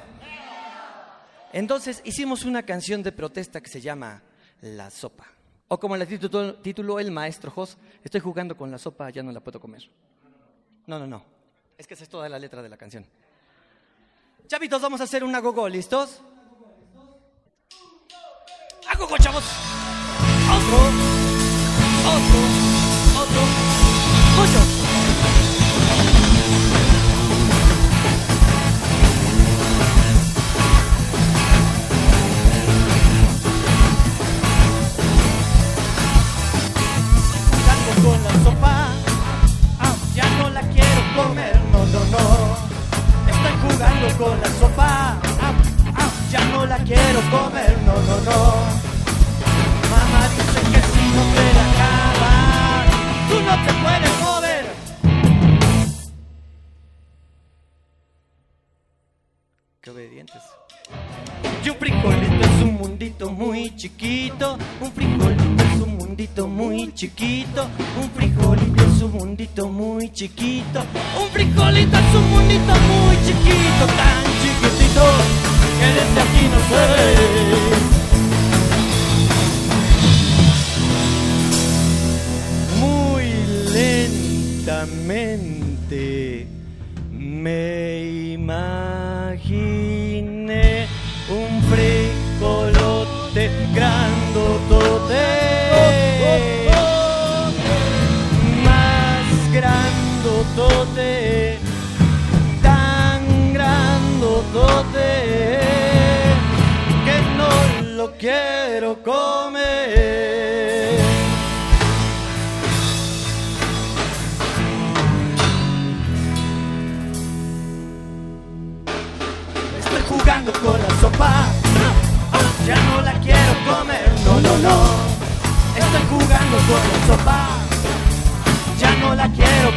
Entonces 1.53 2.01
hicimos 2.03 2.43
una 2.43 2.64
canción 2.64 3.01
de 3.03 3.12
protesta 3.12 3.62
que 3.62 3.70
se 3.70 3.80
llama 3.82 4.22
La 4.62 4.89
Sopa. 4.89 5.34
O 5.68 5.80
como 5.80 5.97
la 5.97 6.05
tituló, 6.05 6.99
el 6.99 7.11
maestro 7.11 7.49
Jos, 7.49 7.78
estoy 8.03 8.22
jugando 8.22 8.55
con 8.55 8.70
la 8.70 8.78
sopa, 8.78 9.09
ya 9.09 9.24
no 9.24 9.32
la 9.32 9.39
puedo 9.39 9.59
comer. 9.59 9.89
No, 10.86 10.99
no, 10.99 11.07
no. 11.07 11.24
Es 11.78 11.88
que 11.88 11.95
esa 11.95 12.03
es 12.03 12.09
toda 12.09 12.30
la 12.30 12.38
letra 12.38 12.61
de 12.61 12.70
la 12.70 12.78
canción. 12.78 13.05
Chavitos, 14.47 14.82
vamos 14.82 15.01
a 15.01 15.05
hacer 15.05 15.24
una 15.24 15.39
gogo, 15.39 15.68
¿listos? 15.68 16.22
¡A 18.88 18.97
gogo, 18.97 19.18
chavos! 19.18 19.43
Otro, 20.55 20.78
otro, 22.13 22.64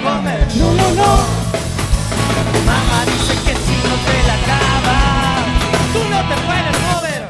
No, 0.05 0.73
no, 0.73 0.95
no. 0.95 1.11
Mamá 2.65 3.05
dice 3.05 3.35
que 3.45 3.55
si 3.55 3.77
no 3.87 3.95
te 4.07 4.17
la 4.27 4.35
acaba, 4.35 4.97
tú 5.93 6.01
no 6.09 6.19
te 6.29 6.37
puedes 6.47 6.77
mover. 6.87 7.23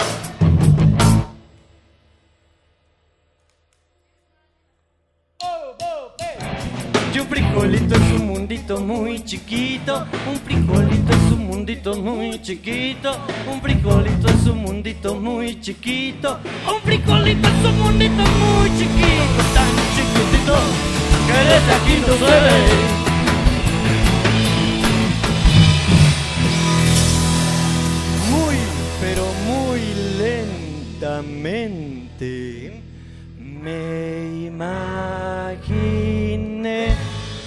Y 7.14 7.18
un 7.18 7.26
frijolito 7.26 7.94
es 7.94 8.12
un 8.12 8.26
mundito 8.26 8.80
muy 8.80 9.24
chiquito, 9.24 10.06
un 10.26 10.36
frijolito 10.36 11.12
es 11.12 11.32
un 11.32 11.46
mundito 11.46 11.96
muy 11.96 12.40
chiquito, 12.42 13.16
un 13.50 13.60
frijolito 13.60 14.28
es 14.28 14.46
un 14.46 14.62
mundito 14.62 15.14
muy 15.14 15.60
chiquito, 15.60 16.38
un 16.70 16.80
frijolito 16.82 17.48
es 17.48 17.64
un 17.64 17.78
mundito 17.80 18.22
muy 18.22 18.70
chiquito, 18.78 19.42
tan 19.54 19.70
chiquitito 19.96 20.97
Muy, 28.30 28.56
pero 29.00 29.24
muy 29.46 29.80
lentamente 30.18 32.28
me 33.38 34.46
imaginé 34.46 35.68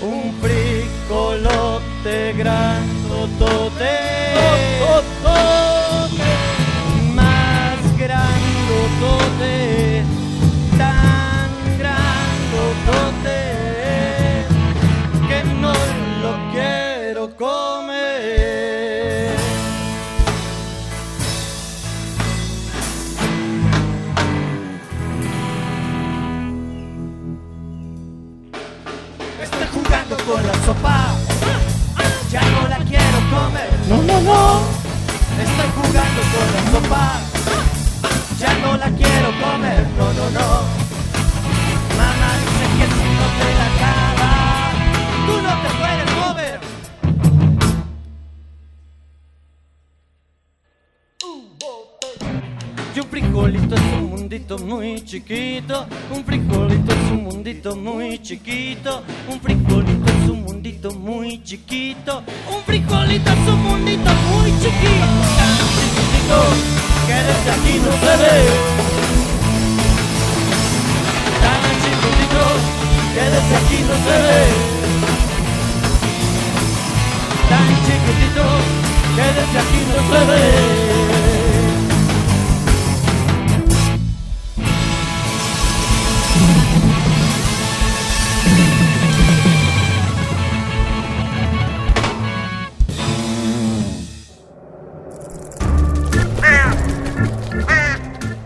un 0.01 0.33
frijolote 0.41 2.33
grandotote. 2.33 4.30
Con 36.34 36.47
la 36.55 36.61
sopa. 36.71 37.05
Ya 38.39 38.51
no 38.59 38.77
la 38.77 38.89
quiero 38.91 39.29
comer. 39.41 39.88
No, 39.97 40.07
no, 40.13 40.25
no. 40.38 40.47
Mamá 41.97 42.29
dice 42.41 42.65
que 42.77 42.86
si 42.95 43.07
no 43.19 43.27
te 43.38 43.47
la 43.59 43.65
acaba, 43.71 44.32
tú 45.27 45.34
no 45.45 45.53
te 45.63 45.69
puedes 45.79 46.09
mover. 46.19 46.59
Y 52.93 52.99
un 52.99 53.07
frijolito 53.07 53.75
es 53.75 53.82
un 53.82 54.09
mundito 54.09 54.57
muy 54.57 55.01
chiquito, 55.05 55.86
un 56.13 56.25
frijolito 56.25 56.91
es 56.91 57.11
un 57.11 57.23
mundito 57.23 57.75
muy 57.75 58.19
chiquito, 58.21 59.03
un 59.29 59.39
frijolito 59.39 60.11
es 60.11 60.29
un 60.29 60.43
mundito 60.43 60.91
muy 60.91 61.41
chiquito, 61.43 62.23
un 62.53 62.61
frijolito 62.63 63.32
es 63.32 63.47
un 63.47 63.63
mundito 63.63 64.11
muy 64.32 64.51
chiquito, 64.59 65.05
chiquitito 66.32 66.39
que 67.07 67.13
desde 67.13 67.51
aquí 67.51 67.79
no 67.79 67.91
se 67.91 68.13
ve. 68.21 68.36
Tan 71.43 71.61
chiquitito 71.82 72.43
que 73.13 73.23
desde 73.34 73.55
aquí 73.57 73.79
no 73.88 73.95
se 74.05 74.17
ve. 74.25 74.41
Tan 77.49 77.69
chiquitito 77.86 78.43
que 79.15 79.25
desde 79.38 79.59
aquí 79.59 79.82
no 79.89 79.99
se 80.09 80.25
ve. 80.25 81.11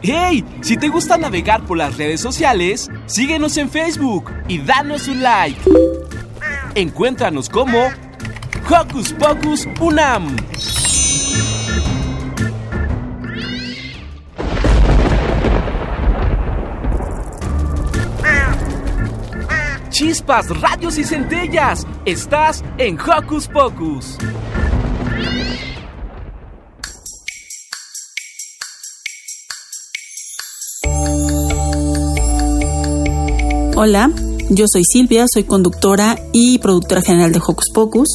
¡Hey! 0.07 0.45
Si 0.61 0.77
te 0.77 0.87
gusta 0.87 1.17
navegar 1.17 1.65
por 1.65 1.79
las 1.79 1.97
redes 1.97 2.21
sociales, 2.21 2.91
síguenos 3.07 3.57
en 3.57 3.71
Facebook 3.71 4.31
y 4.47 4.59
danos 4.59 5.07
un 5.07 5.23
like. 5.23 5.59
Encuéntranos 6.75 7.49
como 7.49 7.87
Hocus 8.69 9.13
Pocus 9.13 9.67
Unam. 9.81 10.35
Chispas, 19.89 20.49
radios 20.61 20.99
y 20.99 21.03
centellas. 21.03 21.87
Estás 22.05 22.63
en 22.77 22.99
Hocus 22.99 23.47
Pocus. 23.47 24.19
Hola, 33.77 34.09
yo 34.49 34.67
soy 34.71 34.83
Silvia, 34.85 35.25
soy 35.29 35.43
conductora 35.43 36.17
y 36.31 36.59
productora 36.59 37.01
general 37.01 37.33
de 37.33 37.41
Hocus 37.45 37.71
Pocus. 37.73 38.07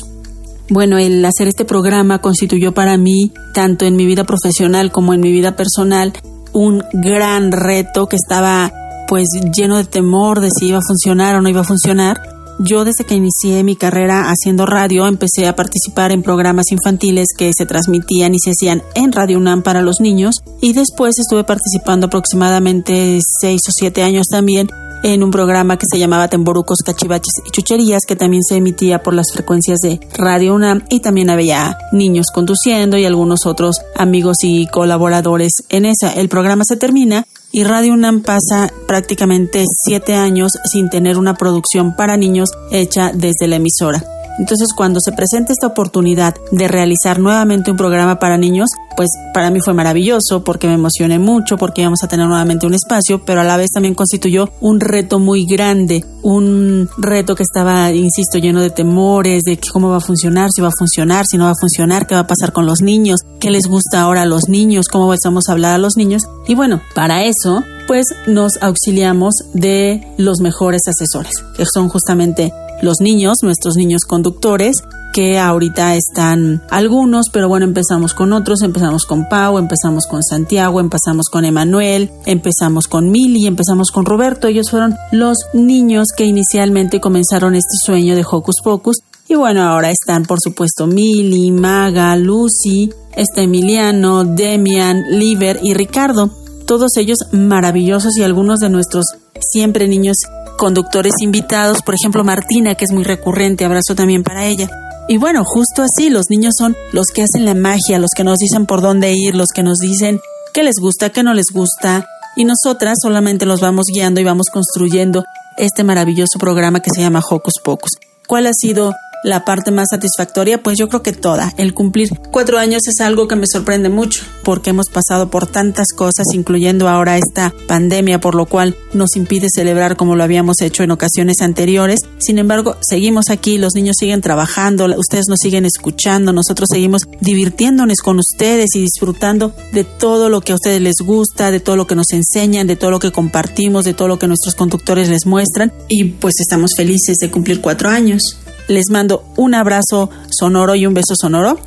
Bueno, 0.71 0.97
el 0.97 1.23
hacer 1.23 1.49
este 1.49 1.67
programa 1.67 2.23
constituyó 2.23 2.73
para 2.73 2.97
mí, 2.97 3.31
tanto 3.53 3.85
en 3.85 3.95
mi 3.95 4.07
vida 4.07 4.25
profesional 4.25 4.91
como 4.91 5.13
en 5.13 5.21
mi 5.21 5.31
vida 5.31 5.57
personal, 5.57 6.15
un 6.55 6.83
gran 6.95 7.53
reto 7.53 8.07
que 8.07 8.17
estaba 8.17 8.73
pues 9.07 9.29
lleno 9.55 9.77
de 9.77 9.85
temor 9.85 10.41
de 10.41 10.49
si 10.51 10.69
iba 10.69 10.79
a 10.79 10.83
funcionar 10.83 11.37
o 11.37 11.43
no 11.43 11.51
iba 11.51 11.61
a 11.61 11.65
funcionar. 11.65 12.23
Yo 12.59 12.87
desde 12.87 13.05
que 13.05 13.17
inicié 13.17 13.63
mi 13.63 13.77
carrera 13.77 14.31
haciendo 14.31 14.65
radio 14.65 15.07
empecé 15.07 15.47
a 15.47 15.57
participar 15.57 16.11
en 16.11 16.23
programas 16.23 16.73
infantiles 16.73 17.29
que 17.37 17.51
se 17.55 17.67
transmitían 17.67 18.35
y 18.35 18.39
se 18.39 18.53
hacían 18.53 18.83
en 18.95 19.13
Radio 19.13 19.37
UNAM 19.37 19.63
para 19.63 19.83
los 19.83 20.01
niños 20.01 20.37
y 20.63 20.73
después 20.73 21.19
estuve 21.19 21.45
participando 21.45 22.07
aproximadamente 22.07 23.19
seis 23.43 23.61
o 23.69 23.73
siete 23.73 24.03
años 24.03 24.27
también 24.27 24.71
en 25.03 25.23
un 25.23 25.31
programa 25.31 25.77
que 25.77 25.87
se 25.91 25.99
llamaba 25.99 26.29
Temborucos, 26.29 26.79
Cachivaches 26.85 27.43
y 27.47 27.51
Chucherías, 27.51 28.03
que 28.07 28.17
también 28.17 28.43
se 28.43 28.57
emitía 28.57 29.03
por 29.03 29.15
las 29.15 29.33
frecuencias 29.33 29.81
de 29.81 30.01
Radio 30.17 30.55
UNAM 30.55 30.83
y 30.89 31.01
también 31.01 31.31
había 31.31 31.77
niños 31.93 32.27
conduciendo 32.33 32.97
y 32.97 33.05
algunos 33.05 33.47
otros 33.47 33.77
amigos 33.97 34.39
y 34.43 34.67
colaboradores 34.67 35.53
en 35.69 35.87
esa. 35.87 36.13
El 36.13 36.29
programa 36.29 36.65
se 36.67 36.77
termina 36.77 37.27
y 37.53 37.65
Radio 37.65 37.95
UNAM 37.95 38.23
pasa 38.23 38.73
prácticamente 38.87 39.65
siete 39.85 40.15
años 40.15 40.53
sin 40.71 40.89
tener 40.89 41.19
una 41.19 41.35
producción 41.35 41.97
para 41.97 42.17
niños 42.17 42.51
hecha 42.71 43.13
desde 43.13 43.49
la 43.49 43.57
emisora. 43.57 44.20
Entonces, 44.41 44.69
cuando 44.75 45.01
se 45.01 45.13
presenta 45.13 45.53
esta 45.53 45.67
oportunidad 45.67 46.35
de 46.51 46.67
realizar 46.67 47.19
nuevamente 47.21 47.71
un 47.71 47.77
programa 47.77 48.19
para 48.19 48.39
niños, 48.39 48.71
pues 48.97 49.11
para 49.35 49.51
mí 49.51 49.61
fue 49.61 49.75
maravilloso 49.75 50.43
porque 50.43 50.67
me 50.67 50.75
emocioné 50.75 51.19
mucho, 51.19 51.59
porque 51.59 51.83
íbamos 51.83 52.03
a 52.03 52.09
tener 52.09 52.27
nuevamente 52.27 52.67
un 52.67 52.75
espacio, 52.75 53.23
pero 53.25 53.43
a 53.43 53.45
la 53.45 53.59
vez 53.59 53.71
también 53.71 53.95
constituyó 53.95 54.49
un 54.61 54.81
reto 54.81 55.19
muy 55.19 55.45
grande, 55.45 56.05
un 56.23 56.89
reto 56.97 57.35
que 57.35 57.43
estaba, 57.43 57.93
insisto, 57.93 58.39
lleno 58.39 58.63
de 58.63 58.71
temores, 58.71 59.43
de 59.43 59.61
cómo 59.73 59.91
va 59.91 59.99
a 59.99 60.01
funcionar, 60.01 60.49
si 60.51 60.63
va 60.63 60.69
a 60.69 60.79
funcionar, 60.79 61.27
si 61.31 61.37
no 61.37 61.45
va 61.45 61.51
a 61.51 61.61
funcionar, 61.61 62.07
qué 62.07 62.15
va 62.15 62.23
a 62.23 62.27
pasar 62.27 62.53
con 62.53 62.65
los 62.65 62.81
niños, 62.81 63.21
qué 63.41 63.51
les 63.51 63.67
gusta 63.67 64.01
ahora 64.01 64.23
a 64.23 64.27
los 64.27 64.49
niños, 64.49 64.89
cómo 64.89 65.15
vamos 65.23 65.49
a 65.49 65.53
hablar 65.53 65.75
a 65.75 65.79
los 65.79 65.97
niños. 65.99 66.23
Y 66.49 66.55
bueno, 66.55 66.81
para 66.95 67.25
eso, 67.25 67.63
pues 67.87 68.07
nos 68.27 68.53
auxiliamos 68.63 69.35
de 69.53 70.07
los 70.17 70.41
mejores 70.41 70.83
asesores, 70.87 71.35
que 71.57 71.65
son 71.67 71.89
justamente 71.91 72.53
los 72.83 73.01
niños, 73.01 73.39
nuestros 73.43 73.77
niños 73.77 74.03
conductores, 74.07 74.83
que 75.13 75.39
ahorita 75.39 75.97
están 75.97 76.63
algunos, 76.71 77.27
pero 77.33 77.49
bueno, 77.49 77.67
empezamos 77.67 78.15
con 78.15 78.33
otros, 78.33 78.63
empezamos 78.63 79.05
con 79.05 79.29
Pau, 79.29 79.59
empezamos 79.59 80.07
con 80.07 80.23
Santiago, 80.23 80.81
empezamos 80.81 81.29
con 81.29 81.45
Emanuel, 81.45 82.11
empezamos 82.27 82.87
con 82.87 83.11
Mili, 83.11 83.47
empezamos 83.47 83.91
con 83.91 84.07
Roberto, 84.07 84.47
ellos 84.47 84.71
fueron 84.71 84.97
los 85.11 85.39
niños 85.53 86.09
que 86.17 86.25
inicialmente 86.25 87.01
comenzaron 87.01 87.55
este 87.55 87.77
sueño 87.85 88.15
de 88.15 88.25
Hocus 88.29 88.61
Pocus. 88.63 88.99
Y 89.29 89.37
bueno, 89.37 89.63
ahora 89.63 89.91
están 89.91 90.25
por 90.25 90.39
supuesto 90.41 90.87
Mili, 90.87 91.51
Maga, 91.53 92.17
Lucy, 92.17 92.91
está 93.15 93.43
Emiliano, 93.43 94.25
Demian, 94.25 95.03
Liver 95.11 95.61
y 95.63 95.75
Ricardo, 95.75 96.31
todos 96.67 96.97
ellos 96.97 97.19
maravillosos 97.33 98.17
y 98.17 98.23
algunos 98.23 98.61
de 98.61 98.71
nuestros 98.71 99.07
siempre 99.41 99.89
niños 99.89 100.17
conductores 100.57 101.15
invitados, 101.21 101.83
por 101.83 101.95
ejemplo 101.95 102.25
Martina, 102.25 102.75
que 102.75 102.85
es 102.85 102.93
muy 102.93 103.05
recurrente, 103.05 103.65
abrazo 103.65 103.95
también 103.95 104.23
para 104.23 104.47
ella. 104.47 104.69
Y 105.09 105.17
bueno, 105.17 105.43
justo 105.45 105.83
así, 105.83 106.11
los 106.11 106.27
niños 106.31 106.55
son 106.57 106.77
los 106.93 107.07
que 107.09 107.23
hacen 107.23 107.45
la 107.45 107.55
magia, 107.55 107.99
los 107.99 108.11
que 108.15 108.25
nos 108.25 108.39
dicen 108.39 108.67
por 108.67 108.81
dónde 108.81 109.13
ir, 109.13 109.35
los 109.35 109.49
que 109.55 109.63
nos 109.63 109.79
dicen 109.79 110.21
qué 110.55 110.63
les 110.63 110.77
gusta, 110.81 111.11
qué 111.11 111.23
no 111.23 111.35
les 111.35 111.47
gusta, 111.53 112.07
y 112.37 112.45
nosotras 112.45 112.99
solamente 113.03 113.47
los 113.47 113.61
vamos 113.61 113.87
guiando 113.93 114.21
y 114.21 114.25
vamos 114.25 114.47
construyendo 114.53 115.25
este 115.57 115.85
maravilloso 115.85 116.39
programa 116.39 116.81
que 116.81 116.91
se 116.95 117.01
llama 117.01 117.23
Hocus 117.29 117.55
Pocus. 117.63 117.91
¿Cuál 118.27 118.47
ha 118.47 118.53
sido 118.53 118.95
la 119.23 119.45
parte 119.45 119.71
más 119.71 119.89
satisfactoria, 119.91 120.63
pues 120.63 120.79
yo 120.79 120.89
creo 120.89 121.03
que 121.03 121.13
toda. 121.13 121.53
El 121.57 121.75
cumplir 121.75 122.09
cuatro 122.31 122.59
años 122.59 122.83
es 122.89 123.01
algo 123.01 123.29
que 123.29 123.37
me 123.37 123.47
sorprende 123.47 123.89
mucho, 123.89 124.23
porque 124.45 124.71
hemos 124.71 124.89
pasado 124.89 125.31
por 125.31 125.47
tantas 125.47 125.89
cosas, 125.95 126.27
incluyendo 126.33 126.89
ahora 126.89 127.19
esta 127.19 127.53
pandemia, 127.67 128.21
por 128.21 128.35
lo 128.35 128.47
cual 128.47 128.77
nos 128.93 129.17
impide 129.17 129.49
celebrar 129.55 129.97
como 129.97 130.17
lo 130.17 130.25
habíamos 130.25 130.61
hecho 130.61 130.83
en 130.83 130.91
ocasiones 130.91 131.41
anteriores. 131.41 132.01
Sin 132.19 132.39
embargo, 132.39 132.77
seguimos 132.81 133.31
aquí, 133.31 133.59
los 133.59 133.75
niños 133.75 133.97
siguen 133.99 134.21
trabajando, 134.21 134.87
ustedes 134.97 135.27
nos 135.29 135.39
siguen 135.41 135.65
escuchando, 135.65 136.33
nosotros 136.33 136.69
seguimos 136.71 137.03
divirtiéndonos 137.21 137.99
con 137.99 138.19
ustedes 138.19 138.75
y 138.75 138.81
disfrutando 138.81 139.55
de 139.73 139.85
todo 139.85 140.29
lo 140.29 140.41
que 140.41 140.53
a 140.53 140.55
ustedes 140.55 140.81
les 140.81 140.97
gusta, 141.05 141.51
de 141.51 141.61
todo 141.61 141.77
lo 141.77 141.87
que 141.87 141.95
nos 141.95 142.13
enseñan, 142.13 142.67
de 142.67 142.77
todo 142.77 142.91
lo 142.91 142.99
que 142.99 143.13
compartimos, 143.13 143.85
de 143.85 143.95
todo 143.95 144.09
lo 144.09 144.19
que 144.19 144.29
nuestros 144.29 144.55
conductores 144.55 145.09
les 145.09 145.27
muestran. 145.27 145.73
Y 145.89 146.05
pues 146.05 146.35
estamos 146.41 146.73
felices 146.77 147.19
de 147.19 147.31
cumplir 147.31 147.61
cuatro 147.61 147.89
años. 147.89 148.39
Les 148.71 148.89
mando 148.89 149.25
un 149.37 149.57
abrazo 149.57 150.11
sonoro 150.31 150.77
y 150.77 150.87
un 150.87 150.95
beso 150.95 151.17
sonoro. 151.21 151.59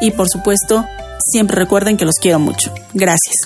Y 0.00 0.10
por 0.10 0.28
supuesto, 0.28 0.84
siempre 1.24 1.54
recuerden 1.54 1.96
que 1.96 2.04
los 2.04 2.16
quiero 2.20 2.40
mucho. 2.40 2.74
Gracias. 2.92 3.36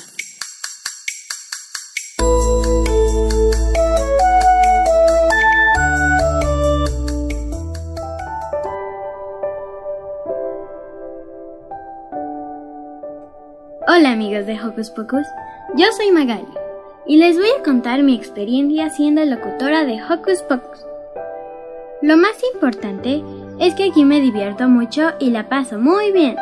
Hola 13.87 14.13
amigos 14.13 14.47
de 14.47 14.59
Hocus 14.59 14.89
Pocus, 14.89 15.27
yo 15.77 15.85
soy 15.95 16.11
Magali 16.11 16.49
y 17.07 17.19
les 17.19 17.37
voy 17.37 17.49
a 17.61 17.63
contar 17.63 18.03
mi 18.03 18.15
experiencia 18.15 18.89
siendo 18.89 19.23
locutora 19.27 19.85
de 19.85 20.03
Hocus 20.03 20.41
Pocus. 20.49 20.96
Lo 22.03 22.19
más 22.19 22.37
importante 22.53 23.25
es 23.59 23.75
que 23.75 23.85
aquí 23.85 24.05
me 24.05 24.21
divierto 24.21 24.69
mucho 24.69 25.13
y 25.19 25.31
la 25.31 25.49
paso 25.49 25.79
muy 25.79 26.13
bien. 26.13 26.37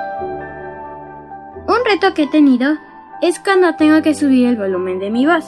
Un 1.69 1.79
reto 1.85 2.13
que 2.13 2.25
he 2.25 2.27
tenido 2.27 2.77
es 3.23 3.39
cuando 3.39 3.77
tengo 3.77 4.03
que 4.03 4.15
subir 4.15 4.49
el 4.49 4.57
volumen 4.57 4.99
de 4.99 5.11
mi 5.11 5.27
voz, 5.27 5.45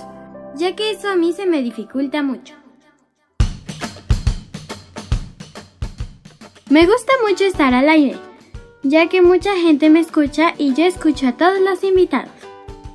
ya 0.55 0.77
que 0.77 0.93
eso 0.93 1.09
a 1.09 1.17
mí 1.17 1.33
se 1.33 1.45
me 1.45 1.61
dificulta 1.61 2.23
mucho. 2.23 2.55
Me 6.71 6.87
gusta 6.87 7.13
mucho 7.29 7.45
estar 7.45 7.75
al 7.75 7.89
aire, 7.89 8.17
ya 8.85 9.09
que 9.09 9.23
mucha 9.23 9.57
gente 9.57 9.91
me 9.91 10.01
escucha 10.01 10.55
y 10.57 10.73
yo 10.75 10.85
escucho 10.85 11.27
a 11.27 11.33
todos 11.33 11.59
los 11.61 11.83
invitados. 11.83 12.31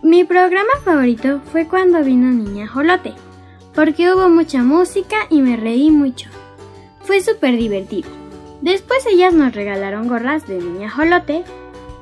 Mi 0.02 0.24
programa 0.24 0.72
favorito 0.86 1.42
fue 1.52 1.68
cuando 1.68 2.04
vino 2.04 2.32
Niña 2.32 2.68
Jolote, 2.68 3.14
porque 3.76 4.12
hubo 4.14 4.30
mucha 4.30 4.64
música 4.64 5.28
y 5.30 5.42
me 5.42 5.58
reí 5.58 5.92
mucho. 5.92 6.30
Fue 7.04 7.22
súper 7.22 7.58
divertido. 7.58 8.10
Después 8.62 9.06
ellas 9.08 9.34
nos 9.34 9.54
regalaron 9.54 10.08
gorras 10.08 10.48
de 10.48 10.60
niña 10.60 10.90
jolote, 10.90 11.44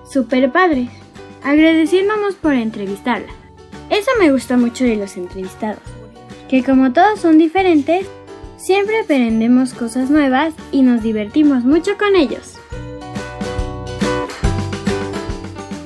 súper 0.09 0.51
padres, 0.51 0.89
agradeciéndonos 1.43 2.35
por 2.35 2.53
entrevistarla. 2.53 3.31
Eso 3.89 4.11
me 4.19 4.31
gustó 4.31 4.57
mucho 4.57 4.83
de 4.83 4.97
los 4.97 5.17
entrevistados, 5.17 5.81
que 6.49 6.63
como 6.63 6.91
todos 6.91 7.19
son 7.19 7.37
diferentes, 7.37 8.05
siempre 8.57 8.99
aprendemos 8.99 9.73
cosas 9.73 10.09
nuevas 10.09 10.53
y 10.71 10.81
nos 10.81 11.01
divertimos 11.01 11.63
mucho 11.63 11.97
con 11.97 12.15
ellos. 12.15 12.55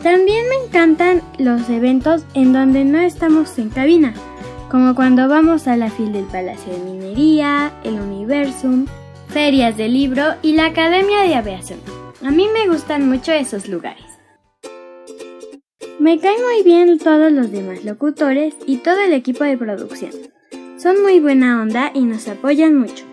También 0.01 0.49
me 0.49 0.65
encantan 0.65 1.21
los 1.37 1.69
eventos 1.69 2.25
en 2.33 2.51
donde 2.51 2.83
no 2.83 2.99
estamos 2.99 3.57
en 3.57 3.69
cabina, 3.69 4.13
como 4.69 4.95
cuando 4.95 5.29
vamos 5.29 5.67
a 5.67 5.77
la 5.77 5.89
fil 5.89 6.11
del 6.11 6.25
Palacio 6.25 6.73
de 6.73 6.79
Minería, 6.79 7.71
el 7.83 8.01
Universum, 8.01 8.85
ferias 9.33 9.75
de 9.77 9.89
libro 9.89 10.35
y 10.43 10.53
la 10.53 10.67
Academia 10.67 11.23
de 11.23 11.33
Aviación. 11.33 11.79
A 12.23 12.29
mí 12.29 12.47
me 12.53 12.67
gustan 12.67 13.09
mucho 13.09 13.31
esos 13.31 13.67
lugares. 13.67 14.05
Me 15.99 16.19
caen 16.19 16.39
muy 16.43 16.61
bien 16.61 16.99
todos 16.99 17.31
los 17.31 17.51
demás 17.51 17.83
locutores 17.83 18.53
y 18.67 18.77
todo 18.77 18.99
el 18.99 19.11
equipo 19.11 19.43
de 19.43 19.57
producción. 19.57 20.11
Son 20.77 21.01
muy 21.01 21.19
buena 21.19 21.63
onda 21.63 21.91
y 21.95 22.01
nos 22.01 22.27
apoyan 22.27 22.77
mucho. 22.77 23.05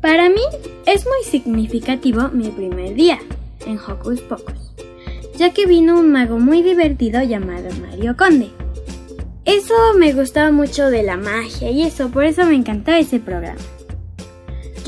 Para 0.00 0.28
mí 0.28 0.42
es 0.84 1.06
muy 1.06 1.22
significativo 1.22 2.28
mi 2.32 2.48
primer 2.48 2.94
día 2.94 3.20
en 3.66 3.78
Hocus 3.78 4.20
Pocus, 4.22 4.74
ya 5.36 5.54
que 5.54 5.66
vino 5.66 5.96
un 5.96 6.10
mago 6.10 6.40
muy 6.40 6.62
divertido 6.62 7.22
llamado 7.22 7.68
Mario 7.80 8.16
Conde. 8.16 8.50
Eso 9.44 9.74
me 9.96 10.12
gustaba 10.12 10.50
mucho 10.50 10.90
de 10.90 11.04
la 11.04 11.16
magia 11.16 11.70
y 11.70 11.82
eso, 11.82 12.08
por 12.10 12.24
eso 12.24 12.44
me 12.46 12.56
encantó 12.56 12.90
ese 12.90 13.20
programa. 13.20 13.60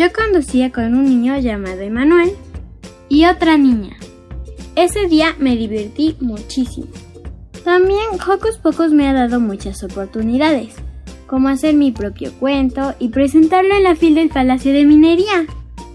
Yo 0.00 0.10
conducía 0.14 0.72
con 0.72 0.94
un 0.94 1.04
niño 1.04 1.38
llamado 1.40 1.82
Emanuel 1.82 2.32
y 3.10 3.26
otra 3.26 3.58
niña. 3.58 3.98
Ese 4.74 5.08
día 5.08 5.36
me 5.38 5.56
divertí 5.56 6.16
muchísimo. 6.20 6.86
También 7.64 8.06
Hocus 8.14 8.56
Pocos 8.56 8.92
me 8.92 9.06
ha 9.06 9.12
dado 9.12 9.40
muchas 9.40 9.84
oportunidades, 9.84 10.74
como 11.26 11.48
hacer 11.48 11.74
mi 11.74 11.92
propio 11.92 12.32
cuento 12.40 12.94
y 12.98 13.10
presentarlo 13.10 13.74
en 13.74 13.82
la 13.82 13.94
fila 13.94 14.22
del 14.22 14.30
Palacio 14.30 14.72
de 14.72 14.86
Minería. 14.86 15.44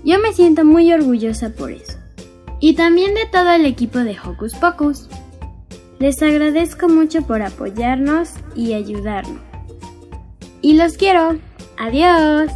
Yo 0.04 0.20
me 0.20 0.34
siento 0.34 0.64
muy 0.64 0.94
orgullosa 0.94 1.50
por 1.50 1.72
eso. 1.72 1.98
Y 2.60 2.76
también 2.76 3.16
de 3.16 3.26
todo 3.26 3.54
el 3.54 3.66
equipo 3.66 3.98
de 3.98 4.16
Hocus 4.24 4.54
Pocus. 4.54 5.10
Les 5.98 6.22
agradezco 6.22 6.90
mucho 6.90 7.24
por 7.24 7.42
apoyarnos 7.42 8.34
y 8.56 8.74
ayudarnos. 8.74 9.42
Y 10.62 10.74
los 10.74 10.94
quiero. 10.96 11.40
Adiós. 11.80 12.52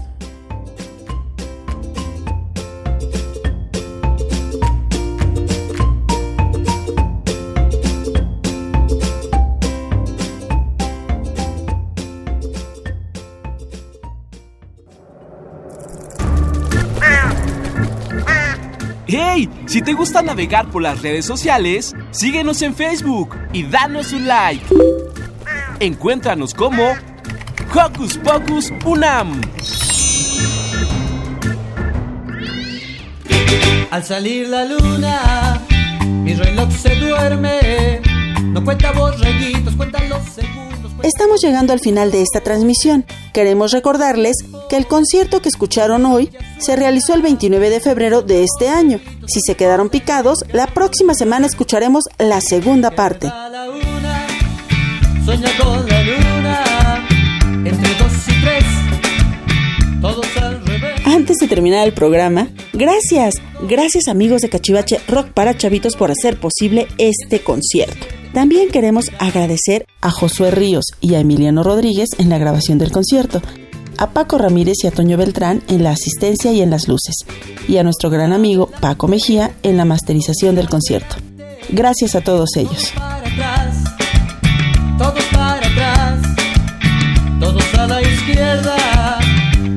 Si 19.69 19.83
te 19.83 19.93
gusta 19.93 20.23
navegar 20.23 20.71
por 20.71 20.81
las 20.81 21.03
redes 21.03 21.27
sociales, 21.27 21.95
síguenos 22.09 22.63
en 22.63 22.73
Facebook 22.73 23.37
y 23.53 23.61
danos 23.61 24.13
un 24.13 24.25
like. 24.25 24.65
Encuéntranos 25.79 26.55
como 26.55 26.93
Hocus 27.71 28.17
Pocus 28.17 28.73
Unam. 28.83 29.39
Al 33.91 34.03
salir 34.03 34.49
la 34.49 34.65
luna, 34.65 35.61
mi 36.23 36.33
reloj 36.33 36.71
se 36.71 36.95
duerme. 36.95 38.01
No 38.45 38.63
cuenta 38.63 38.91
borreguitos, 38.91 39.75
cuenta 39.75 40.03
los. 40.05 40.19
Estamos 41.03 41.41
llegando 41.41 41.71
al 41.71 41.79
final 41.79 42.11
de 42.11 42.21
esta 42.21 42.41
transmisión. 42.41 43.05
Queremos 43.33 43.71
recordarles 43.71 44.35
que 44.69 44.75
el 44.75 44.85
concierto 44.85 45.41
que 45.41 45.47
escucharon 45.47 46.05
hoy 46.05 46.29
se 46.59 46.75
realizó 46.75 47.13
el 47.13 47.21
29 47.21 47.69
de 47.69 47.79
febrero 47.79 48.21
de 48.21 48.43
este 48.43 48.67
año. 48.67 48.99
Si 49.25 49.39
se 49.39 49.55
quedaron 49.55 49.89
picados, 49.89 50.43
la 50.51 50.67
próxima 50.67 51.13
semana 51.13 51.47
escucharemos 51.47 52.03
la 52.17 52.41
segunda 52.41 52.91
parte. 52.91 53.31
Antes 61.05 61.37
de 61.37 61.47
terminar 61.47 61.87
el 61.87 61.93
programa, 61.93 62.49
gracias, 62.73 63.35
gracias 63.61 64.07
amigos 64.09 64.41
de 64.41 64.49
Cachivache 64.49 64.99
Rock 65.07 65.29
para 65.29 65.55
Chavitos 65.55 65.95
por 65.95 66.11
hacer 66.11 66.39
posible 66.39 66.87
este 66.97 67.39
concierto. 67.39 68.18
También 68.33 68.69
queremos 68.69 69.05
agradecer 69.17 69.85
a 70.01 70.11
Josué 70.11 70.51
Ríos 70.51 70.85
y 71.01 71.15
a 71.15 71.19
Emiliano 71.19 71.63
Rodríguez 71.63 72.09
en 72.19 72.29
la 72.29 72.37
grabación 72.37 72.77
del 72.77 72.91
concierto, 72.91 73.41
a 73.97 74.11
Paco 74.11 74.37
Ramírez 74.37 74.75
y 74.83 74.87
a 74.87 74.91
Toño 74.91 75.17
Beltrán 75.17 75.63
en 75.67 75.83
la 75.83 75.91
asistencia 75.91 76.53
y 76.53 76.61
en 76.61 76.69
las 76.69 76.87
luces, 76.87 77.15
y 77.67 77.77
a 77.77 77.83
nuestro 77.83 78.09
gran 78.09 78.31
amigo 78.31 78.69
Paco 78.79 79.07
Mejía 79.07 79.51
en 79.63 79.77
la 79.77 79.85
masterización 79.85 80.55
del 80.55 80.69
concierto. 80.69 81.15
Gracias 81.69 82.15
a 82.15 82.21
todos 82.21 82.55
ellos. 82.55 82.93
Para 82.95 83.17
atrás, 83.17 83.75
todos 84.97 85.23
para 85.33 85.67
atrás, 85.67 86.19
todos 87.39 87.73
a 87.73 87.87
la 87.87 88.01
izquierda, 88.01 89.19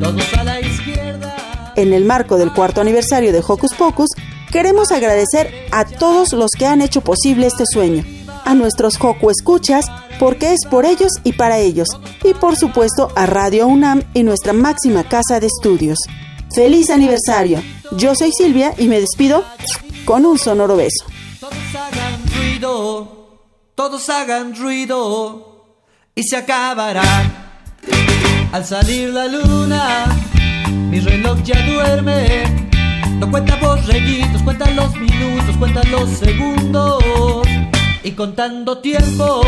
todos 0.01 0.35
a 0.35 0.45
la 0.45 0.61
izquierda. 0.61 1.37
En 1.77 1.93
el 1.95 2.05
marco 2.05 2.37
del 2.37 2.53
cuarto 2.53 2.83
aniversario 2.83 3.33
de 3.33 3.43
Hocus 3.47 3.73
Pocus, 3.75 4.11
queremos 4.51 4.93
agradecer 4.93 5.51
a 5.73 5.87
todos 5.87 6.35
los 6.35 6.51
que 6.51 6.67
han 6.67 6.83
hecho 6.83 7.01
posible 7.01 7.47
este 7.47 7.65
sueño, 7.67 8.05
a 8.45 8.55
nuestros 8.55 8.97
Joco 8.97 9.31
Escuchas, 9.31 9.87
porque 10.19 10.53
es 10.53 10.61
por 10.71 10.85
ellos 10.85 11.13
y 11.25 11.33
para 11.33 11.59
ellos, 11.59 11.89
y 12.23 12.35
por 12.35 12.57
supuesto 12.57 13.11
a 13.17 13.27
Radio 13.27 13.67
UNAM 13.67 14.03
y 14.15 14.23
nuestra 14.23 14.53
máxima 14.53 15.05
casa 15.05 15.41
de 15.41 15.47
estudios. 15.47 15.99
¡Feliz 16.55 16.91
aniversario! 16.91 17.63
Yo 17.93 18.15
soy 18.15 18.33
Silvia 18.33 18.75
y 18.79 18.89
me 18.89 19.01
despido 19.01 19.45
con 20.05 20.27
un 20.27 20.39
sonoro 20.39 20.77
beso. 20.77 21.05
Todos 21.41 21.55
hagan 21.75 22.21
ruido, 22.37 23.41
todos 23.75 24.11
hagan 24.11 24.57
ruido 24.57 25.77
y 26.15 26.23
se 26.23 26.37
acabará. 26.37 27.03
Al 28.53 28.65
salir 28.65 29.11
la 29.11 29.27
luna, 29.27 30.07
mi 30.91 31.01
reloj 31.01 31.43
ya 31.43 31.67
duerme. 31.67 32.45
No 33.19 33.31
cuenta 33.31 33.57
borreguitos, 33.57 34.43
cuenta 34.43 34.71
los 34.71 34.95
minutos, 34.97 35.57
cuenta 35.59 35.83
los 35.85 36.11
segundos. 36.11 37.03
Y 38.05 38.11
contando 38.13 38.79
tiempo, 38.79 39.43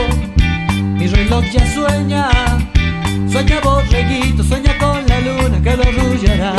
mi 0.77 1.09
reloj 1.09 1.45
ya 1.53 1.67
sueña. 1.75 2.31
Sueña 3.29 3.61
borreguito, 3.61 4.45
sueña 4.45 4.79
con 4.79 5.05
la 5.09 5.19
luna 5.21 5.61
que 5.61 5.77
lo 5.77 5.83
arrullará. 5.83 6.55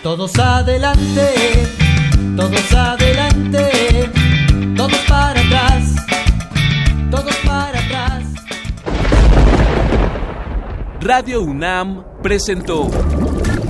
Todos 0.00 0.38
adelante, 0.38 1.34
todos 2.36 2.72
adelante, 2.72 4.10
todos 4.76 4.98
para 5.08 5.40
atrás, 5.40 5.96
todos 7.10 7.36
para 7.44 7.80
atrás. 7.80 8.22
Radio 11.00 11.42
UNAM 11.42 12.04
presentó 12.22 12.88